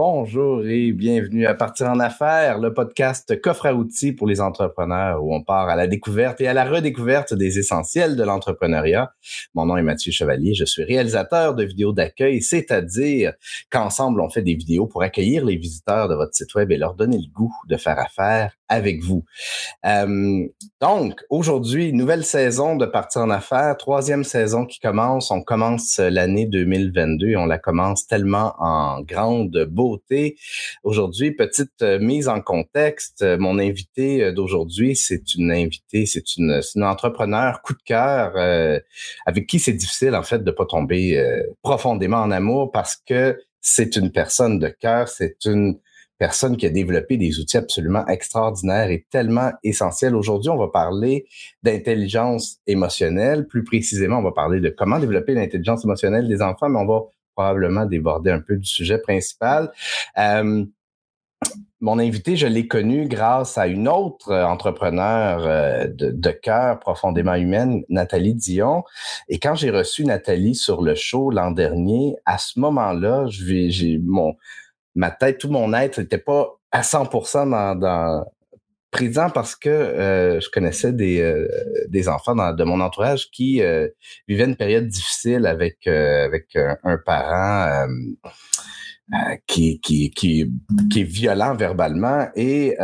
[0.00, 5.24] Bonjour et bienvenue à Partir en affaires, le podcast coffre à outils pour les entrepreneurs
[5.24, 9.12] où on part à la découverte et à la redécouverte des essentiels de l'entrepreneuriat.
[9.54, 13.32] Mon nom est Mathieu Chevalier, je suis réalisateur de vidéos d'accueil, c'est-à-dire
[13.70, 16.94] qu'ensemble on fait des vidéos pour accueillir les visiteurs de votre site web et leur
[16.94, 19.24] donner le goût de faire affaire avec vous.
[19.86, 20.46] Euh,
[20.80, 25.30] donc, aujourd'hui, nouvelle saison de Partir en affaires, troisième saison qui commence.
[25.30, 30.36] On commence l'année 2022 et on la commence tellement en grande beauté.
[30.84, 33.24] Aujourd'hui, petite euh, mise en contexte.
[33.38, 38.78] Mon invité euh, d'aujourd'hui, c'est une invitée, c'est une, entrepreneur coup de cœur euh,
[39.26, 43.38] avec qui c'est difficile en fait de pas tomber euh, profondément en amour parce que
[43.60, 45.78] c'est une personne de cœur, c'est une
[46.18, 50.16] personne qui a développé des outils absolument extraordinaires et tellement essentiels.
[50.16, 51.26] Aujourd'hui, on va parler
[51.62, 53.46] d'intelligence émotionnelle.
[53.46, 57.02] Plus précisément, on va parler de comment développer l'intelligence émotionnelle des enfants, mais on va
[57.34, 59.70] probablement déborder un peu du sujet principal.
[60.18, 60.64] Euh,
[61.80, 67.34] mon invité, je l'ai connu grâce à une autre entrepreneur euh, de, de cœur profondément
[67.34, 68.82] humaine, Nathalie Dion.
[69.28, 74.34] Et quand j'ai reçu Nathalie sur le show l'an dernier, à ce moment-là, j'ai mon
[74.98, 78.24] ma tête, tout mon être n'était pas à 100% dans, dans,
[78.90, 83.88] présent parce que euh, je connaissais des, euh, enfants de mon entourage qui euh,
[84.26, 87.86] vivaient une période difficile avec un, parent
[89.46, 90.52] qui, qui, qui,
[90.90, 92.28] qui, est violent verbalement.
[92.36, 92.76] Et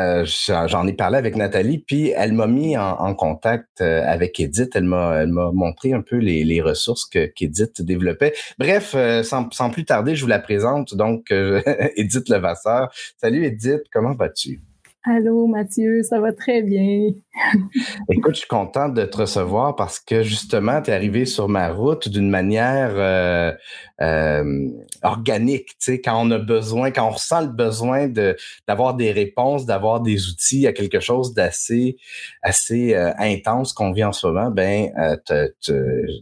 [0.66, 4.70] j'en ai parlé avec Nathalie puis elle m'a mis en, contact avec Edith.
[4.74, 8.34] Elle m'a montré un peu les, les ressources que qu'Edith développait.
[8.58, 10.94] Bref sans, sans plus tarder je vous la présente.
[10.94, 11.30] Donc
[11.96, 12.90] Edith Levasseur.
[13.16, 13.82] Salut Edith.
[13.92, 14.60] Comment vas-tu?
[15.06, 17.10] Allô Mathieu, ça va très bien.
[18.10, 21.68] Écoute, je suis content de te recevoir parce que justement, tu es arrivé sur ma
[21.68, 23.52] route d'une manière euh,
[24.00, 24.68] euh,
[25.02, 25.66] organique.
[25.78, 28.34] Tu sais, quand on a besoin, quand on ressent le besoin de
[28.66, 31.98] d'avoir des réponses, d'avoir des outils à quelque chose d'assez
[32.40, 34.90] assez euh, intense qu'on vit en ce moment, ben
[35.28, 35.48] euh,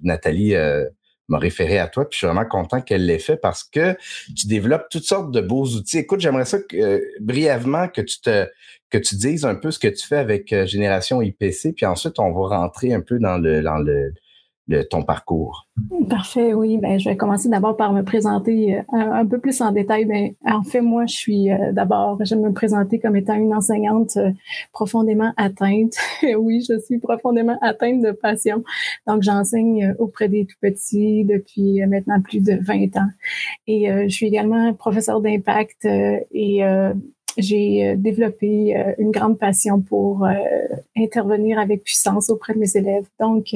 [0.03, 0.57] Nathalie
[1.33, 3.97] m'a référé à toi, puis je suis vraiment content qu'elle l'ait fait parce que
[4.37, 5.99] tu développes toutes sortes de beaux outils.
[5.99, 8.47] Écoute, j'aimerais ça que, euh, brièvement que tu te
[8.93, 12.19] que tu dises un peu ce que tu fais avec euh, Génération IPC, puis ensuite
[12.19, 14.13] on va rentrer un peu dans le
[14.89, 15.69] ton parcours.
[16.09, 16.79] Parfait, oui.
[16.79, 20.05] Ben, je vais commencer d'abord par me présenter euh, un, peu plus en détail.
[20.05, 24.17] Ben, en fait, moi, je suis euh, d'abord, j'aime me présenter comme étant une enseignante
[24.17, 24.31] euh,
[24.73, 25.95] profondément atteinte.
[26.39, 28.63] oui, je suis profondément atteinte de passion.
[29.07, 33.11] Donc, j'enseigne auprès des tout petits depuis maintenant plus de 20 ans.
[33.67, 36.63] Et je suis également professeur d'impact et
[37.37, 40.35] j'ai euh, développé euh, une grande passion pour euh,
[40.97, 43.07] intervenir avec puissance auprès de mes élèves.
[43.21, 43.55] Donc,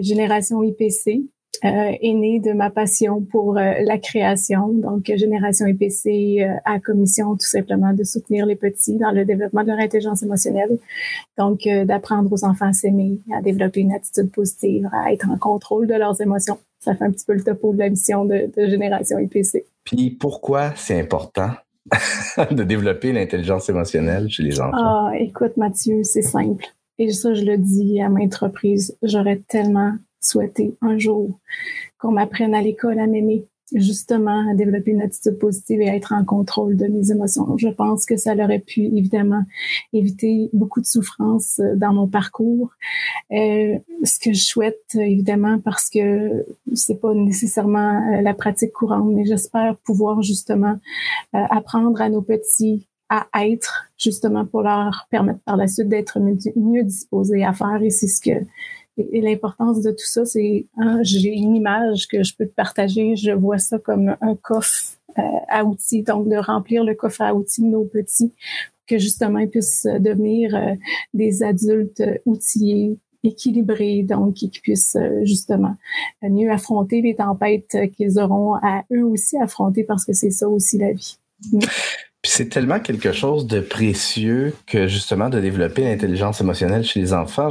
[0.00, 1.22] Génération IPC
[1.62, 4.68] est née de ma passion pour la création.
[4.68, 9.68] Donc, Génération IPC a commission tout simplement de soutenir les petits dans le développement de
[9.68, 10.78] leur intelligence émotionnelle.
[11.38, 15.86] Donc, d'apprendre aux enfants à s'aimer, à développer une attitude positive, à être en contrôle
[15.86, 16.58] de leurs émotions.
[16.80, 19.64] Ça fait un petit peu le topo de la mission de, de Génération IPC.
[19.84, 21.50] Puis, pourquoi c'est important
[22.50, 24.72] de développer l'intelligence émotionnelle chez les enfants?
[24.74, 26.64] Ah, écoute, Mathieu, c'est simple.
[26.98, 28.96] Et ça, je le dis à maintes reprises.
[29.02, 31.38] J'aurais tellement souhaité un jour
[31.98, 36.12] qu'on m'apprenne à l'école à m'aimer, justement à développer une attitude positive et à être
[36.12, 37.56] en contrôle de mes émotions.
[37.56, 39.42] Je pense que ça aurait pu évidemment
[39.92, 42.70] éviter beaucoup de souffrance euh, dans mon parcours.
[43.32, 46.44] Euh, ce que je souhaite évidemment parce que
[46.74, 50.78] c'est pas nécessairement euh, la pratique courante, mais j'espère pouvoir justement
[51.34, 56.18] euh, apprendre à nos petits à être justement pour leur permettre par la suite d'être
[56.56, 58.46] mieux disposés à faire et c'est ce que
[58.98, 63.16] et, l'importance de tout ça, c'est hein, j'ai une image que je peux te partager.
[63.16, 67.34] Je vois ça comme un coffre euh, à outils, donc de remplir le coffre à
[67.34, 68.32] outils de nos petits,
[68.86, 70.74] que justement ils puissent devenir euh,
[71.14, 75.76] des adultes outillés, équilibrés, donc qui puissent euh, justement
[76.22, 80.78] mieux affronter les tempêtes qu'ils auront à eux aussi affronter, parce que c'est ça aussi
[80.78, 81.18] la vie.
[81.50, 87.12] Puis c'est tellement quelque chose de précieux que justement de développer l'intelligence émotionnelle chez les
[87.12, 87.50] enfants.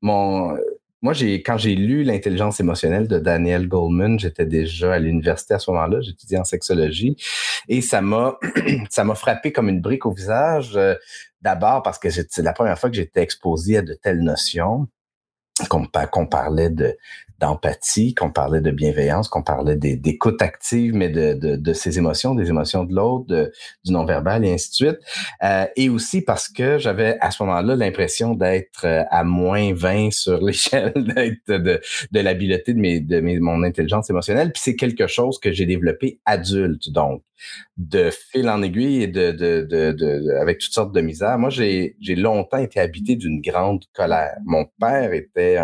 [0.00, 0.56] Mon,
[1.00, 5.58] moi, j'ai quand j'ai lu l'intelligence émotionnelle de Daniel Goldman, j'étais déjà à l'université à
[5.60, 7.16] ce moment-là, j'étudiais en sexologie
[7.68, 8.38] et ça m'a
[8.90, 10.76] ça m'a frappé comme une brique au visage.
[10.76, 10.94] Euh,
[11.40, 14.88] d'abord parce que c'est la première fois que j'étais exposé à de telles notions
[15.68, 16.96] qu'on parlait de
[17.38, 22.34] d'empathie, qu'on parlait de bienveillance, qu'on parlait d'écoute active, mais de, de, de, ses émotions,
[22.34, 23.50] des émotions de l'autre,
[23.84, 24.98] du non-verbal et ainsi de suite.
[25.44, 30.10] Euh, et aussi parce que j'avais à ce moment-là l'impression d'être euh, à moins 20
[30.10, 31.80] sur l'échelle de,
[32.10, 34.52] de l'habileté de, mes, de mes, mon intelligence émotionnelle.
[34.52, 36.90] Puis c'est quelque chose que j'ai développé adulte.
[36.90, 37.22] Donc,
[37.76, 41.38] de fil en aiguille et de, de, de, avec toutes sortes de misères.
[41.38, 44.36] Moi, j'ai, longtemps été habité d'une grande colère.
[44.44, 45.58] Mon père était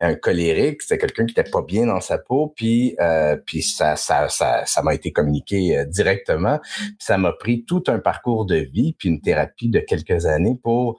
[0.00, 3.96] un, colérique, c'était quelqu'un qui était pas bien dans sa peau, puis euh, puis ça
[3.96, 6.60] ça ça ça m'a été communiqué euh, directement.
[6.98, 10.98] ça m'a pris tout un parcours de vie puis une thérapie de quelques années pour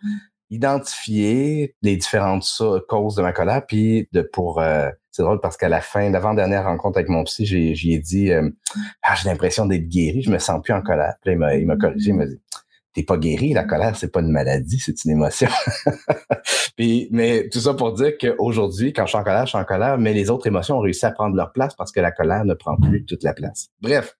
[0.50, 2.46] identifier les différentes
[2.88, 6.66] causes de ma colère, puis de pour euh, c'est drôle parce qu'à la fin, l'avant-dernière
[6.66, 8.50] rencontre avec mon psy, j'ai, ai dit euh,
[9.02, 11.14] ah, j'ai l'impression d'être guéri, je me sens plus en colère.
[11.24, 12.40] Puis m'a, il m'a corrigé, il m'a dit
[12.94, 15.50] T'es pas guéri, la colère, c'est pas une maladie, c'est une émotion.
[16.78, 19.66] puis, mais tout ça pour dire qu'aujourd'hui, quand je suis en colère, je suis en
[19.66, 22.46] colère, mais les autres émotions ont réussi à prendre leur place parce que la colère
[22.46, 23.68] ne prend plus toute la place.
[23.82, 24.16] Bref,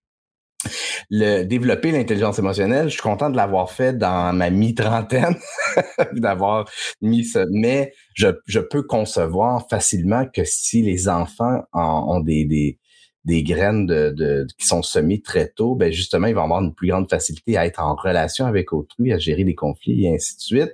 [1.10, 5.36] le développer l'intelligence émotionnelle, je suis content de l'avoir fait dans ma mi-trentaine,
[6.14, 6.70] d'avoir
[7.02, 7.46] mis ça.
[7.52, 12.80] Mais je, je, peux concevoir facilement que si les enfants ont des, des,
[13.26, 16.74] des graines de, de, qui sont semées très tôt, ben justement, ils vont avoir une
[16.74, 20.36] plus grande facilité à être en relation avec autrui, à gérer des conflits et ainsi
[20.38, 20.74] de suite.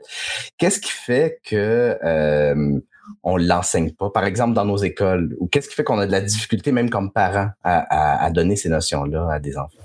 [0.58, 2.80] Qu'est-ce qui fait que euh,
[3.24, 6.12] on l'enseigne pas, par exemple dans nos écoles, ou qu'est-ce qui fait qu'on a de
[6.12, 9.78] la difficulté même comme parents à, à donner ces notions-là à des enfants?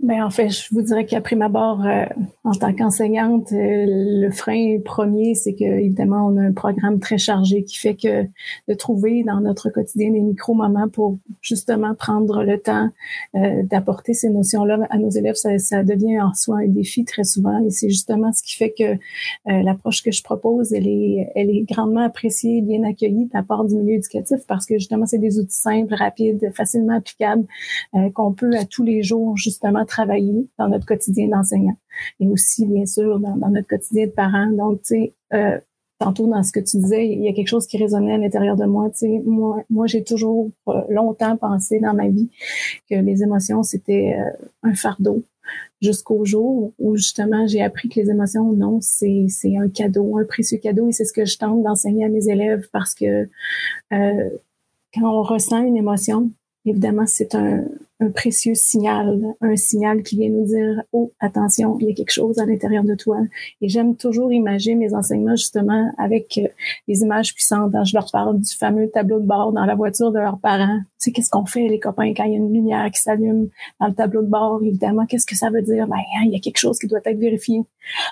[0.00, 2.04] Ben en fait, je vous dirais qu'après ma barre, euh,
[2.44, 7.18] en tant qu'enseignante, euh, le frein premier, c'est que évidemment, on a un programme très
[7.18, 8.22] chargé qui fait que
[8.68, 12.90] de trouver dans notre quotidien des micro-moments pour justement prendre le temps
[13.34, 17.24] euh, d'apporter ces notions-là à nos élèves, ça, ça, devient en soi un défi très
[17.24, 17.58] souvent.
[17.66, 18.98] Et c'est justement ce qui fait que
[19.46, 23.64] l'approche que je propose, elle est, elle est grandement appréciée, bien accueillie de la part
[23.64, 27.46] du milieu éducatif parce que justement, c'est des outils simples, rapides, facilement applicables
[28.14, 31.76] qu'on peut à tous les jours justement travailler dans notre quotidien d'enseignant
[32.20, 34.50] et aussi, bien sûr, dans, notre quotidien de parents.
[34.50, 35.58] Donc, tu sais, euh,
[35.98, 38.56] tantôt dans ce que tu disais, il y a quelque chose qui résonnait à l'intérieur
[38.56, 38.88] de moi.
[38.90, 42.30] Tu sais, moi, moi j'ai toujours euh, longtemps pensé dans ma vie
[42.88, 45.24] que les émotions, c'était euh, un fardeau
[45.80, 50.24] jusqu'au jour où justement j'ai appris que les émotions, non, c'est, c'est un cadeau, un
[50.24, 53.28] précieux cadeau et c'est ce que je tente d'enseigner à mes élèves parce que
[53.90, 56.30] quand on ressent une émotion,
[56.66, 57.64] évidemment, c'est un,
[58.00, 62.12] un précieux signal, un signal qui vient nous dire oh attention, il y a quelque
[62.12, 63.18] chose à l'intérieur de toi.
[63.60, 66.48] Et j'aime toujours imaginer mes enseignements justement avec euh,
[66.86, 67.74] des images puissantes.
[67.84, 70.78] je leur parle du fameux tableau de bord dans la voiture de leurs parents.
[70.78, 73.48] Tu sais qu'est-ce qu'on fait les copains quand il y a une lumière qui s'allume
[73.80, 74.60] dans le tableau de bord?
[74.62, 75.86] Évidemment, qu'est-ce que ça veut dire?
[75.88, 77.62] Ben hein, il y a quelque chose qui doit être vérifié.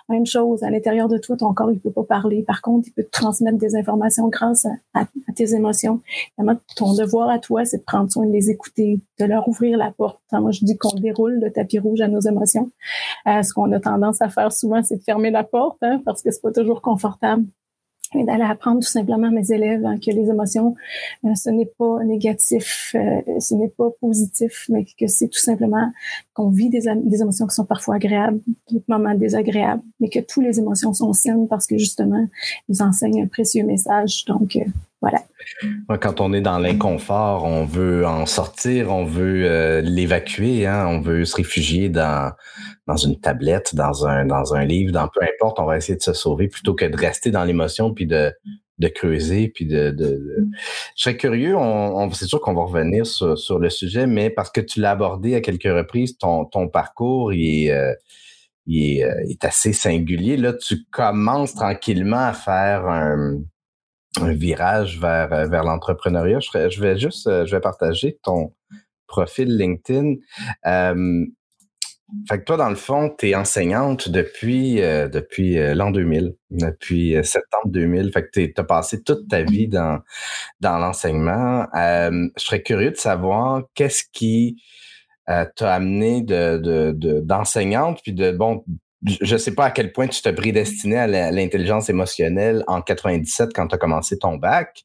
[0.09, 2.43] Même chose à l'intérieur de toi, ton corps il peut pas parler.
[2.43, 6.01] Par contre, il peut te transmettre des informations grâce à, tes émotions.
[6.39, 9.76] Évidemment, ton devoir à toi, c'est de prendre soin de les écouter, de leur ouvrir
[9.77, 10.21] la porte.
[10.33, 12.71] moi, je dis qu'on déroule le tapis rouge à nos émotions.
[13.27, 16.23] Euh, ce qu'on a tendance à faire souvent, c'est de fermer la porte hein, parce
[16.23, 17.45] que c'est pas toujours confortable
[18.15, 20.75] et d'aller apprendre tout simplement à mes élèves hein, que les émotions,
[21.25, 25.91] euh, ce n'est pas négatif, euh, ce n'est pas positif, mais que c'est tout simplement
[26.35, 28.41] qu'on vit des, des, émotions qui sont parfois agréables,
[28.71, 32.27] d'autres moments désagréables, mais que toutes les émotions sont saines parce que justement,
[32.69, 34.25] ils enseignent un précieux message.
[34.27, 34.59] Donc,
[35.01, 35.23] voilà.
[36.01, 41.01] Quand on est dans l'inconfort, on veut en sortir, on veut euh, l'évacuer, hein, on
[41.01, 42.33] veut se réfugier dans
[42.87, 46.03] dans une tablette, dans un dans un livre, dans peu importe, on va essayer de
[46.03, 48.33] se sauver plutôt que de rester dans l'émotion puis de
[48.79, 49.97] de creuser puis de,
[50.97, 54.51] je serais curieux on, c'est sûr qu'on va revenir sur, sur le sujet mais parce
[54.51, 57.95] que tu l'as abordé à quelques reprises ton ton parcours il est euh,
[58.67, 60.37] il euh, est assez singulier.
[60.37, 63.39] Là tu commences tranquillement à faire un
[64.23, 66.41] un virage vers, euh, vers l'entrepreneuriat.
[66.41, 68.53] Je, vais juste, euh, je vais partager ton
[69.07, 70.15] profil LinkedIn.
[70.67, 71.27] Euh,
[72.29, 77.67] fait que toi, dans le fond, tu es enseignante depuis, depuis l'an 2000, depuis septembre
[77.67, 78.13] 2000.
[78.13, 79.99] Fait que tu as passé toute ta vie dans,
[80.61, 81.67] dans l'enseignement.
[81.75, 84.63] je serais curieux de savoir qu'est-ce qui
[85.27, 86.93] t'a amené de,
[87.23, 88.65] d'enseignante, de, puis de bon
[89.05, 93.51] je ne sais pas à quel point tu t'es prédestiné à l'intelligence émotionnelle en 97
[93.55, 94.85] quand tu as commencé ton bac.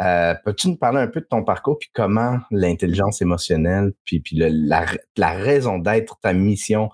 [0.00, 4.36] Euh, peux-tu nous parler un peu de ton parcours puis comment l'intelligence émotionnelle puis, puis
[4.36, 4.84] la,
[5.16, 6.90] la, raison d'être, ta mission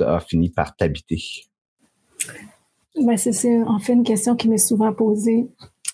[0.00, 1.22] a fini par t'habiter?
[3.00, 5.46] Ben c'est en fait une question qui m'est souvent posée.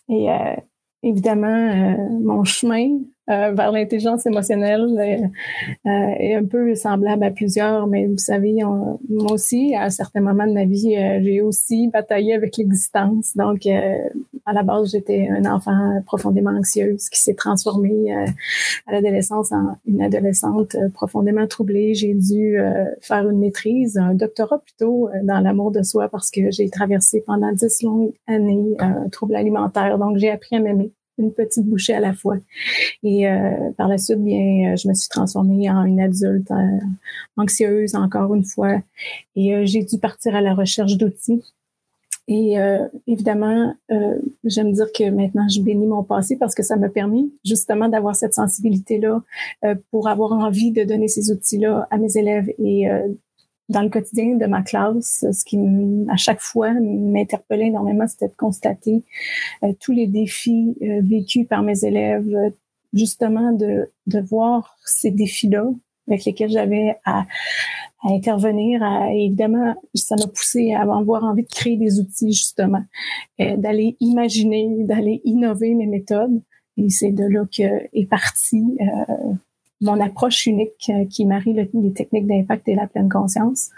[0.09, 0.54] Et euh,
[1.02, 3.00] évidemment, euh, mon chemin
[3.31, 8.57] euh, vers l'intelligence émotionnelle euh, euh, est un peu semblable à plusieurs, mais vous savez,
[8.62, 13.35] moi aussi, à un certain moment de ma vie, j'ai aussi bataillé avec l'existence.
[13.35, 18.12] Donc, à la base, j'étais un enfant profondément anxieuse qui s'est transformé
[18.87, 21.95] à l'adolescence en une adolescente profondément troublée.
[21.95, 22.59] J'ai dû
[23.00, 27.52] faire une maîtrise, un doctorat plutôt dans l'amour de soi parce que j'ai traversé pendant
[27.52, 29.99] dix longues années un trouble alimentaire.
[29.99, 32.37] Donc, j'ai appris à m'aimer une petite bouchée à la fois.
[33.02, 36.50] Et euh, par la suite, bien, je me suis transformée en une adulte
[37.37, 38.80] anxieuse encore une fois.
[39.37, 41.42] Et j'ai dû partir à la recherche d'outils
[42.26, 46.76] et euh, évidemment, euh, j'aime dire que maintenant, je bénis mon passé parce que ça
[46.76, 49.23] m'a permis justement d'avoir cette sensibilité-là
[49.64, 52.50] euh, pour avoir envie de donner ces outils-là à mes élèves.
[52.59, 53.09] Et euh,
[53.68, 55.59] dans le quotidien de ma classe, ce qui
[56.09, 59.02] à chaque fois m'interpellait énormément, c'était de constater
[59.62, 62.52] euh, tous les défis vécus par mes élèves,
[62.92, 65.66] justement de, de voir ces défis-là
[66.06, 67.25] avec lesquels j'avais à,
[68.02, 68.83] à intervenir.
[68.83, 72.85] À, évidemment, ça m'a poussé à avoir envie de créer des outils, justement,
[73.40, 76.42] euh, d'aller imaginer, d'aller innover mes méthodes.
[76.76, 79.33] Et c'est de là que est parti euh,
[79.85, 83.71] mon approche unique euh, qui marie les techniques d'impact et la pleine conscience.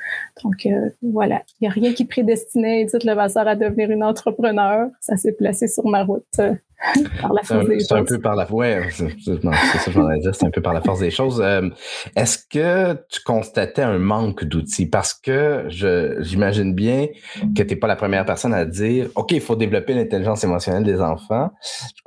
[0.42, 4.88] Donc euh, voilà, il n'y a rien qui prédestinait Edith Levasseur à devenir une entrepreneur.
[5.00, 6.54] Ça s'est placé sur ma route euh,
[7.20, 7.86] par la force des choses.
[7.88, 10.80] C'est un peu par la ouais, c'est ça que dire, c'est un peu par la
[10.80, 11.42] force des choses.
[12.14, 14.86] Est-ce que tu constatais un manque d'outils?
[14.86, 15.66] Parce que
[16.20, 17.08] j'imagine bien
[17.56, 20.84] que tu n'es pas la première personne à dire OK, il faut développer l'intelligence émotionnelle
[20.84, 21.50] des enfants.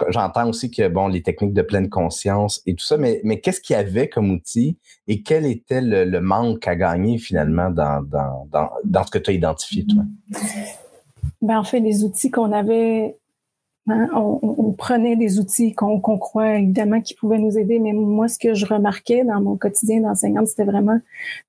[0.09, 3.61] J'entends aussi que bon les techniques de pleine conscience et tout ça, mais mais qu'est-ce
[3.61, 8.69] qui avait comme outil et quel était le, manque à gagner finalement dans, dans, dans,
[8.83, 10.03] dans ce que tu as identifié, toi?
[11.41, 13.15] Ben, en fait, les outils qu'on avait
[13.89, 18.38] Hein, on, prenait des outils qu'on croit évidemment qui pouvaient nous aider, mais moi, ce
[18.39, 21.00] que je remarquais dans mon quotidien d'enseignante, c'était vraiment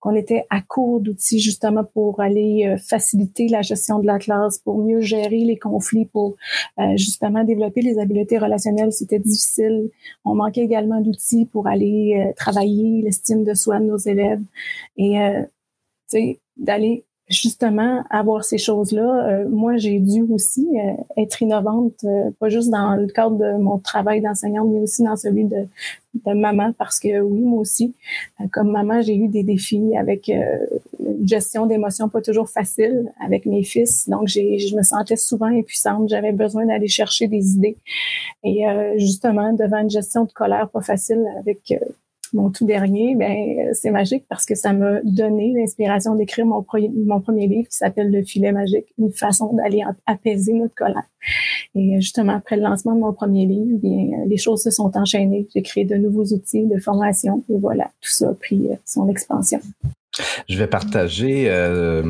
[0.00, 4.58] qu'on était à court d'outils justement pour aller euh, faciliter la gestion de la classe,
[4.58, 6.36] pour mieux gérer les conflits, pour
[6.78, 8.92] euh, justement développer les habiletés relationnelles.
[8.92, 9.90] C'était difficile.
[10.24, 14.42] On manquait également d'outils pour aller euh, travailler l'estime de soi de nos élèves
[14.96, 15.18] et
[16.56, 22.48] d'aller justement avoir ces choses-là, euh, moi j'ai dû aussi euh, être innovante, euh, pas
[22.48, 25.68] juste dans le cadre de mon travail d'enseignante, mais aussi dans celui de,
[26.26, 27.94] de maman, parce que oui, moi aussi,
[28.50, 33.62] comme maman, j'ai eu des défis avec une gestion d'émotions pas toujours facile avec mes
[33.62, 37.76] fils, donc j'ai, je me sentais souvent impuissante, j'avais besoin d'aller chercher des idées,
[38.42, 38.64] et
[38.96, 41.72] justement devant une gestion de colère pas facile avec
[42.32, 47.46] mon tout dernier, ben c'est magique parce que ça m'a donné l'inspiration d'écrire mon, premier
[47.46, 51.08] livre qui s'appelle Le filet magique, une façon d'aller apaiser notre colère.
[51.74, 55.46] Et justement après le lancement de mon premier livre, bien les choses se sont enchaînées.
[55.54, 59.08] J'ai créé de nouveaux outils de formation et voilà, tout ça a pris euh, son
[59.08, 59.60] expansion.
[60.48, 62.02] Je vais partager euh,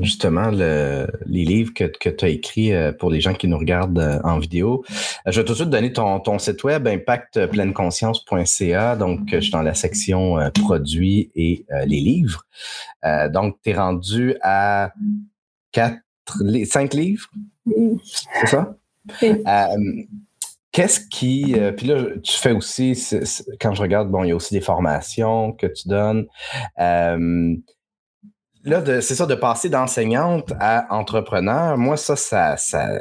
[0.00, 3.58] justement le, les livres que, que tu as écrits euh, pour les gens qui nous
[3.58, 4.84] regardent euh, en vidéo.
[5.26, 8.96] Je vais tout de suite donner ton, ton site web, impactpleineConscience.ca.
[8.96, 12.44] Donc, je suis dans la section produits et les livres.
[13.30, 14.92] donc, tu es rendu à
[15.72, 16.00] quatre,
[16.66, 17.28] cinq livres?
[18.40, 18.76] C'est ça?
[20.74, 21.54] Qu'est-ce qui.
[21.56, 23.00] Euh, puis là, tu fais aussi,
[23.60, 26.26] quand je regarde, bon, il y a aussi des formations que tu donnes.
[26.80, 27.54] Euh,
[28.64, 32.56] là, c'est ça, de passer d'enseignante à entrepreneur, moi, ça, ça,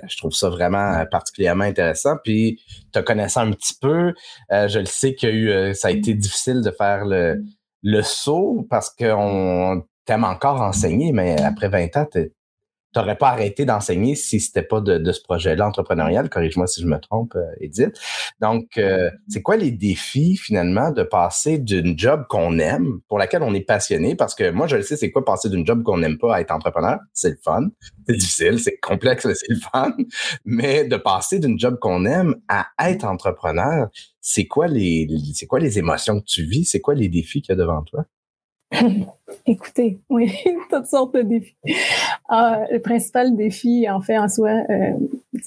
[0.08, 2.16] je trouve ça vraiment particulièrement intéressant.
[2.24, 2.62] Puis,
[2.92, 4.14] te connaissant un petit peu,
[4.52, 5.36] euh, je le sais qu'il y a
[5.70, 7.44] eu, ça a été difficile de faire le,
[7.82, 12.06] le saut parce qu'on t'aime encore enseigner, mais après 20 ans,
[12.94, 16.30] t'aurais pas arrêté d'enseigner si c'était pas de, ce projet-là entrepreneurial.
[16.30, 18.00] Corrige-moi si je me trompe, euh, Edith.
[18.40, 23.44] Donc, euh, c'est quoi les défis finalement de passer d'une job qu'on aime, pour laquelle
[23.44, 25.98] on est passionné, parce que moi, je le sais, c'est quoi passer d'une job qu'on
[25.98, 27.00] n'aime pas à être entrepreneur?
[27.14, 27.70] C'est le fun.
[28.08, 29.94] C'est difficile, c'est complexe, c'est le fun.
[30.46, 33.90] Mais de passer d'une job qu'on aime à être entrepreneur,
[34.22, 36.66] c'est quoi les, c'est quoi les émotions que tu vis?
[36.66, 38.06] C'est quoi les défis qu'il y a devant toi?
[39.46, 40.32] Écoutez, oui,
[40.70, 41.56] toutes sortes de défis.
[42.36, 44.94] Ah, le principal défi, en fait, en soi, euh,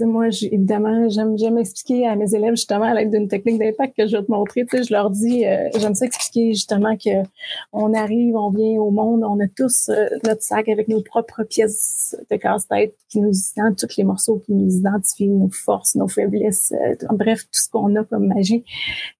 [0.05, 4.16] moi, évidemment, j'aime, expliquer à mes élèves justement à l'aide d'une technique d'impact que je
[4.16, 4.64] vais te montrer.
[4.73, 7.26] Je leur dis, euh, j'aime ça expliquer justement que
[7.73, 11.45] on arrive, on vient au monde, on a tous euh, notre sac avec nos propres
[11.45, 16.09] pièces de casse-tête qui nous identifient, tous les morceaux qui nous identifient, nos forces, nos
[16.09, 18.64] faiblesses, euh, bref, tout ce qu'on a comme magie.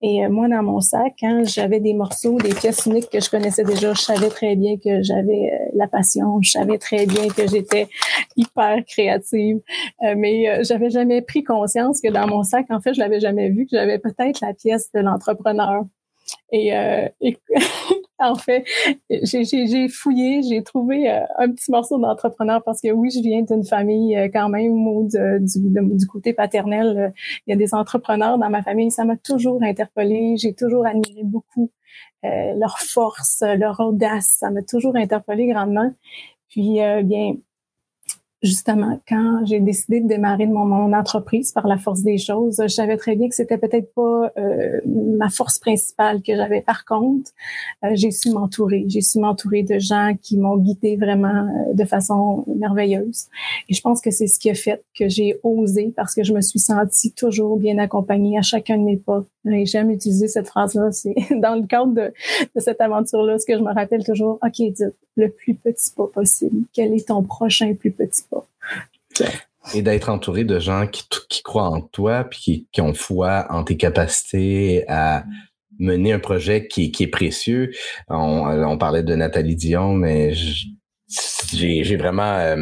[0.03, 3.65] Et moi, dans mon sac, quand j'avais des morceaux, des pièces uniques que je connaissais
[3.65, 7.89] déjà, je savais très bien que j'avais la passion, je savais très bien que j'étais
[8.37, 9.61] hyper créative,
[10.17, 13.65] mais j'avais jamais pris conscience que dans mon sac, en fait, je l'avais jamais vu,
[13.65, 15.85] que j'avais peut-être la pièce de l'entrepreneur.
[16.53, 17.09] Et, euh,
[18.19, 18.65] en fait,
[19.11, 23.65] j'ai fouillé, j'ai trouvé euh, un petit morceau d'entrepreneur parce que oui, je viens d'une
[23.65, 27.13] famille euh, quand même où du, côté paternel,
[27.47, 28.91] il y a des entrepreneurs dans ma famille.
[28.91, 30.37] Ça m'a toujours interpellée.
[30.37, 31.71] J'ai toujours admiré beaucoup
[32.23, 34.39] leur force, leur audace.
[34.41, 35.93] Ça m'a toujours interpellée grandement.
[36.49, 37.35] Puis, bien,
[38.43, 42.97] justement, quand j'ai décidé de démarrer mon, entreprise par la force des choses, je savais
[42.97, 46.61] très bien que c'était peut-être pas euh, ma force principale que j'avais.
[46.61, 47.31] Par contre,
[47.85, 48.85] euh, j'ai su m'entourer.
[48.89, 53.27] J'ai su m'entourer de gens qui m'ont guidé vraiment euh, de façon merveilleuse.
[53.69, 56.33] Et je pense que c'est ce qui a fait que j'ai osé parce que je
[56.33, 59.25] me suis sentie toujours bien accompagnée à chacun de mes pas.
[59.51, 60.93] Et j'aime utiliser cette phrase-là.
[60.93, 62.13] C'est dans le cadre de,
[62.55, 64.39] de cette aventure-là, ce que je me rappelle toujours.
[64.43, 64.85] OK, dites
[65.17, 66.67] le plus petit pas possible.
[66.73, 68.47] Quel est ton prochain plus petit pas?
[69.75, 73.65] Et d'être entouré de gens qui, qui croient en toi, puis qui, ont foi en
[73.65, 75.25] tes capacités à
[75.79, 77.73] mener un projet qui, qui est précieux.
[78.09, 80.33] On, on, parlait de Nathalie Dion, mais
[81.53, 82.37] j'ai vraiment...
[82.39, 82.57] Euh,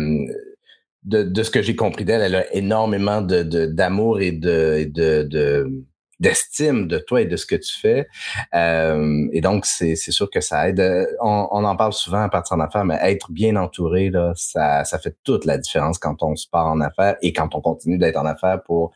[1.03, 5.23] de, de, ce que j'ai compris d'elle, elle a énormément de d'amour et de, de,
[5.23, 5.85] de
[6.21, 8.07] d'estime de toi et de ce que tu fais.
[8.55, 10.81] Euh, et donc, c'est sûr que ça aide.
[11.21, 14.85] On, on, en parle souvent à partir en affaires, mais être bien entouré, là, ça,
[14.85, 17.99] ça fait toute la différence quand on se part en affaires et quand on continue
[17.99, 18.93] d'être en affaires pour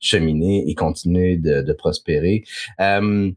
[0.00, 2.44] cheminer et continuer de, de prospérer.
[2.80, 3.30] Euh,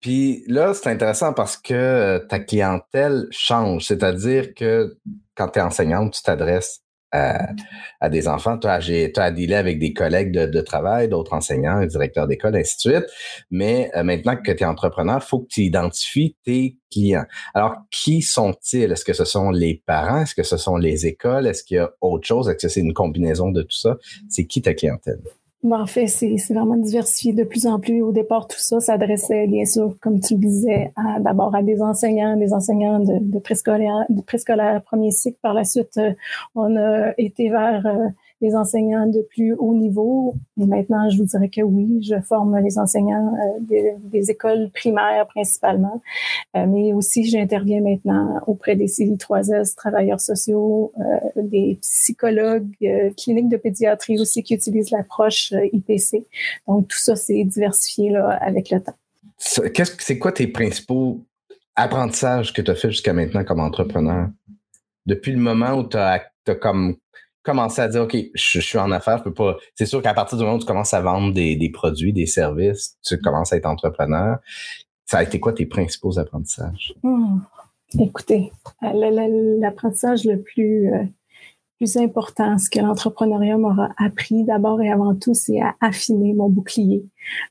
[0.00, 4.98] puis là, c'est intéressant parce que ta clientèle change, c'est-à-dire que
[5.34, 6.82] quand tu es enseignante, tu t'adresses
[8.00, 8.58] à, des enfants.
[8.58, 12.76] Tu as, as à avec des collègues de, travail, d'autres enseignants, un directeur d'école, ainsi
[12.76, 13.06] de suite.
[13.50, 17.26] Mais euh, maintenant que tu es entrepreneur, faut que tu identifies tes clients.
[17.54, 18.90] Alors, qui sont-ils?
[18.92, 20.22] Est-ce que ce sont les parents?
[20.22, 21.46] Est-ce que ce sont les écoles?
[21.46, 22.48] Est-ce qu'il y a autre chose?
[22.48, 23.96] Est-ce que c'est une combinaison de tout ça?
[24.28, 25.20] C'est qui ta clientèle?
[25.72, 28.02] En fait, c'est vraiment diversifié de plus en plus.
[28.02, 32.36] Au départ, tout ça s'adressait, bien sûr, comme tu le disais, d'abord à des enseignants,
[32.36, 35.38] des enseignants de, de préscolaire, de préscolaire premier cycle.
[35.42, 36.12] Par la suite, euh,
[36.54, 38.08] on a été vers euh,
[38.40, 40.34] les enseignants de plus haut niveau.
[40.60, 45.26] Et maintenant, je vous dirais que oui, je forme les enseignants euh, des, écoles primaires
[45.28, 46.02] principalement,
[46.56, 52.66] euh, mais aussi j'interviens maintenant auprès des CI3S, travailleurs sociaux, euh, des psychologues,
[53.16, 56.26] cliniques de pédiatrie aussi qui utilisent l'approche IPC.
[56.66, 58.96] Donc tout ça, c'est diversifié là, avec le temps.
[59.38, 61.24] C'est quoi tes principaux
[61.74, 64.28] apprentissages que tu as fait jusqu'à maintenant comme entrepreneur?
[65.04, 66.96] Depuis le moment où tu as, as comme
[67.46, 69.56] commencer à dire, OK, je, suis en affaires, je peux pas.
[69.74, 72.26] C'est sûr qu'à partir du moment où tu commences à vendre des, des, produits, des
[72.26, 74.38] services, tu commences à être entrepreneur.
[75.06, 76.92] Ça a été quoi tes principaux apprentissages?
[77.02, 77.38] Hmm.
[78.00, 78.50] Écoutez,
[78.82, 81.04] l'apprentissage le plus euh,
[81.76, 86.48] plus important, ce que l'entrepreneuriat m'aura appris d'abord et avant tout, c'est à affiner mon
[86.48, 87.04] bouclier.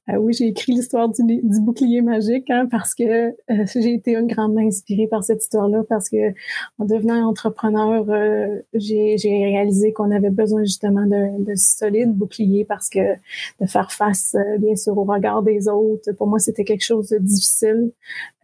[0.09, 3.33] Euh, oui, j'ai écrit l'histoire du, bouclier magique hein, parce que euh,
[3.75, 6.33] j'ai été grandement inspirée par cette histoire-là parce que
[6.79, 12.89] en devenant entrepreneur, euh, j'ai réalisé qu'on avait besoin justement de, de solides boucliers parce
[12.89, 13.15] que
[13.61, 17.17] de faire face, bien sûr, au regard des autres, pour moi, c'était quelque chose de
[17.19, 17.91] difficile.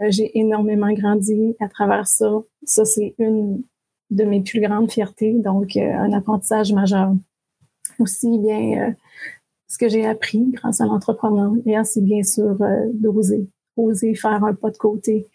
[0.10, 2.42] j'ai énormément grandi à travers ça.
[2.64, 3.64] Ça, c'est une
[4.12, 7.14] de mes plus grandes fiertés, donc euh, un apprentissage majeur.
[8.00, 8.92] Aussi bien, euh,
[9.68, 13.48] ce que j'ai appris grâce à l'entrepreneuriat, c'est bien sûr euh, d'oser,
[13.78, 15.28] oser faire un pas de côté,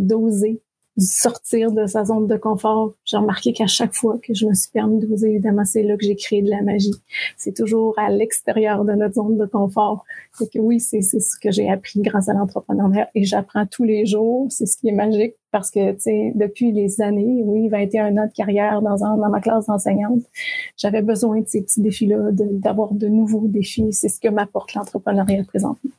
[0.00, 0.60] d'oser
[1.00, 2.92] sortir de sa zone de confort.
[3.04, 6.04] J'ai remarqué qu'à chaque fois que je me suis permis d'oser, évidemment, c'est là que
[6.04, 6.94] j'ai créé de la magie.
[7.36, 10.04] C'est toujours à l'extérieur de notre zone de confort.
[10.32, 14.06] C'est que oui, c'est ce que j'ai appris grâce à l'entrepreneuriat et j'apprends tous les
[14.06, 14.46] jours.
[14.50, 18.26] C'est ce qui est magique parce que, tu sais, depuis les années, oui, 21 ans
[18.26, 20.22] de carrière dans, dans ma classe d'enseignante,
[20.76, 23.92] j'avais besoin de ces petits défis-là, d'avoir de, nouveaux défis.
[23.92, 25.90] C'est ce que m'apporte l'entrepreneuriat présentement.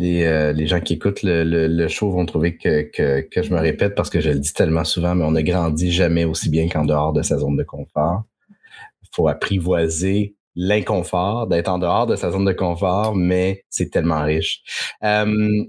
[0.00, 2.88] Les, euh, les, gens qui écoutent le, show vont trouver que,
[3.36, 6.24] je me répète parce que je le dis tellement souvent, mais on ne grandit jamais
[6.24, 8.22] aussi bien qu'en dehors de sa zone de confort.
[8.48, 14.22] Il faut apprivoiser l'inconfort d'être en dehors de sa zone de confort, mais c'est tellement
[14.22, 14.62] riche.
[15.04, 15.64] Euh,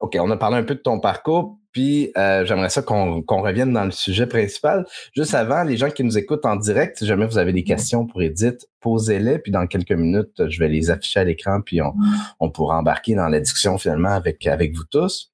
[0.00, 1.58] OK, on a parlé un peu de ton parcours.
[1.72, 4.86] Puis euh, j'aimerais ça qu'on revienne dans le sujet principal.
[5.14, 8.06] Juste avant, les gens qui nous écoutent en direct, si jamais vous avez des questions
[8.06, 9.38] pour Edith, posez-les.
[9.38, 11.94] Puis dans quelques minutes, je vais les afficher à l'écran, puis on,
[12.40, 15.32] on, pourra embarquer dans la discussion finalement avec, avec vous tous.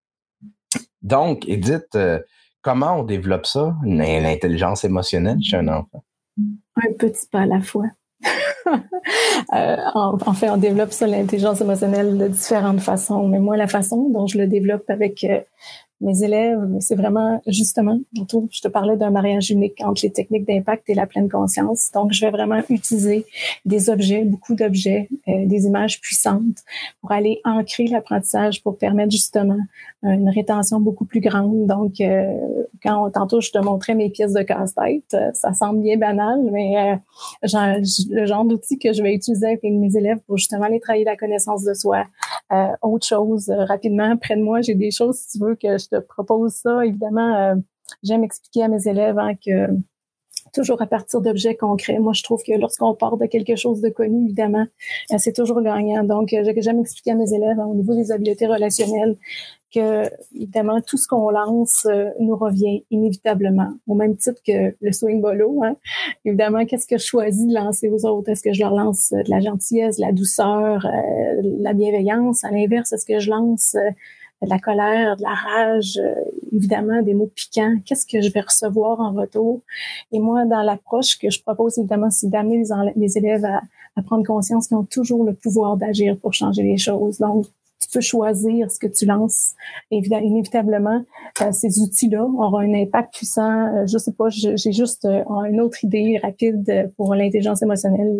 [1.00, 2.18] Donc, Edith, euh,
[2.60, 6.04] comment on développe ça, l'intelligence émotionnelle chez un enfant?
[6.76, 7.86] Un petit pas à la fois.
[8.66, 13.28] Euh, en, fait, on développe ça, l'intelligence émotionnelle, de différentes façons.
[13.28, 15.40] Mais moi, la façon dont je le développe avec euh,
[16.00, 20.88] mes élèves, c'est vraiment justement, je te parlais d'un mariage unique entre les techniques d'impact
[20.88, 21.90] et la pleine conscience.
[21.92, 23.24] Donc, je vais vraiment utiliser
[23.64, 26.58] des objets, beaucoup d'objets, euh, des images puissantes
[27.00, 29.58] pour aller ancrer l'apprentissage, pour permettre justement
[30.02, 31.66] une rétention beaucoup plus grande.
[31.66, 35.96] Donc, euh, quand tantôt je te montrais mes pièces de casse-tête, euh, ça semble bien
[35.96, 36.98] banal, mais
[37.42, 41.16] le genre d'outil que je vais utiliser avec mes élèves pour justement aller travailler la
[41.16, 42.04] connaissance de soi.
[42.82, 46.52] autre chose, rapidement, près de moi, j'ai des choses, si tu veux, que te propose
[46.54, 46.84] ça.
[46.84, 47.54] Évidemment, euh,
[48.02, 49.68] j'aime expliquer à mes élèves hein, que
[50.54, 51.98] toujours à partir d'objets concrets.
[51.98, 54.66] Moi, je trouve que lorsqu'on part de quelque chose de connu, évidemment,
[55.12, 56.04] euh, c'est toujours gagnant.
[56.04, 59.16] Donc, euh, j'ai jamais expliqué à mes élèves hein, au niveau des habiletés relationnelles
[59.74, 61.86] que, évidemment, tout ce qu'on lance
[62.20, 65.62] nous revient inévitablement, au même titre que le swing bolo.
[65.64, 65.76] Hein.
[66.24, 68.30] Évidemment, qu'est-ce que je choisis de lancer aux autres?
[68.30, 70.86] Est-ce que je leur lance de la gentillesse, de la douceur,
[71.42, 72.44] de la bienveillance?
[72.44, 73.76] À l'inverse, est-ce que je lance
[74.42, 76.14] de la colère, de la rage, euh,
[76.52, 77.76] évidemment des mots piquants.
[77.84, 79.62] Qu'est-ce que je vais recevoir en retour?
[80.12, 82.62] Et moi, dans l'approche que je propose, évidemment, c'est d'amener
[82.96, 83.62] les, élèves à,
[83.96, 87.18] à, prendre conscience qu'ils ont toujours le pouvoir d'agir pour changer les choses.
[87.18, 87.46] Donc,
[87.80, 89.54] tu peux choisir ce que tu lances.
[89.90, 91.04] Inévitablement,
[91.42, 93.74] euh, ces outils-là auront un impact puissant.
[93.74, 98.18] Euh, je sais pas, j'ai juste euh, une autre idée rapide pour l'intelligence émotionnelle.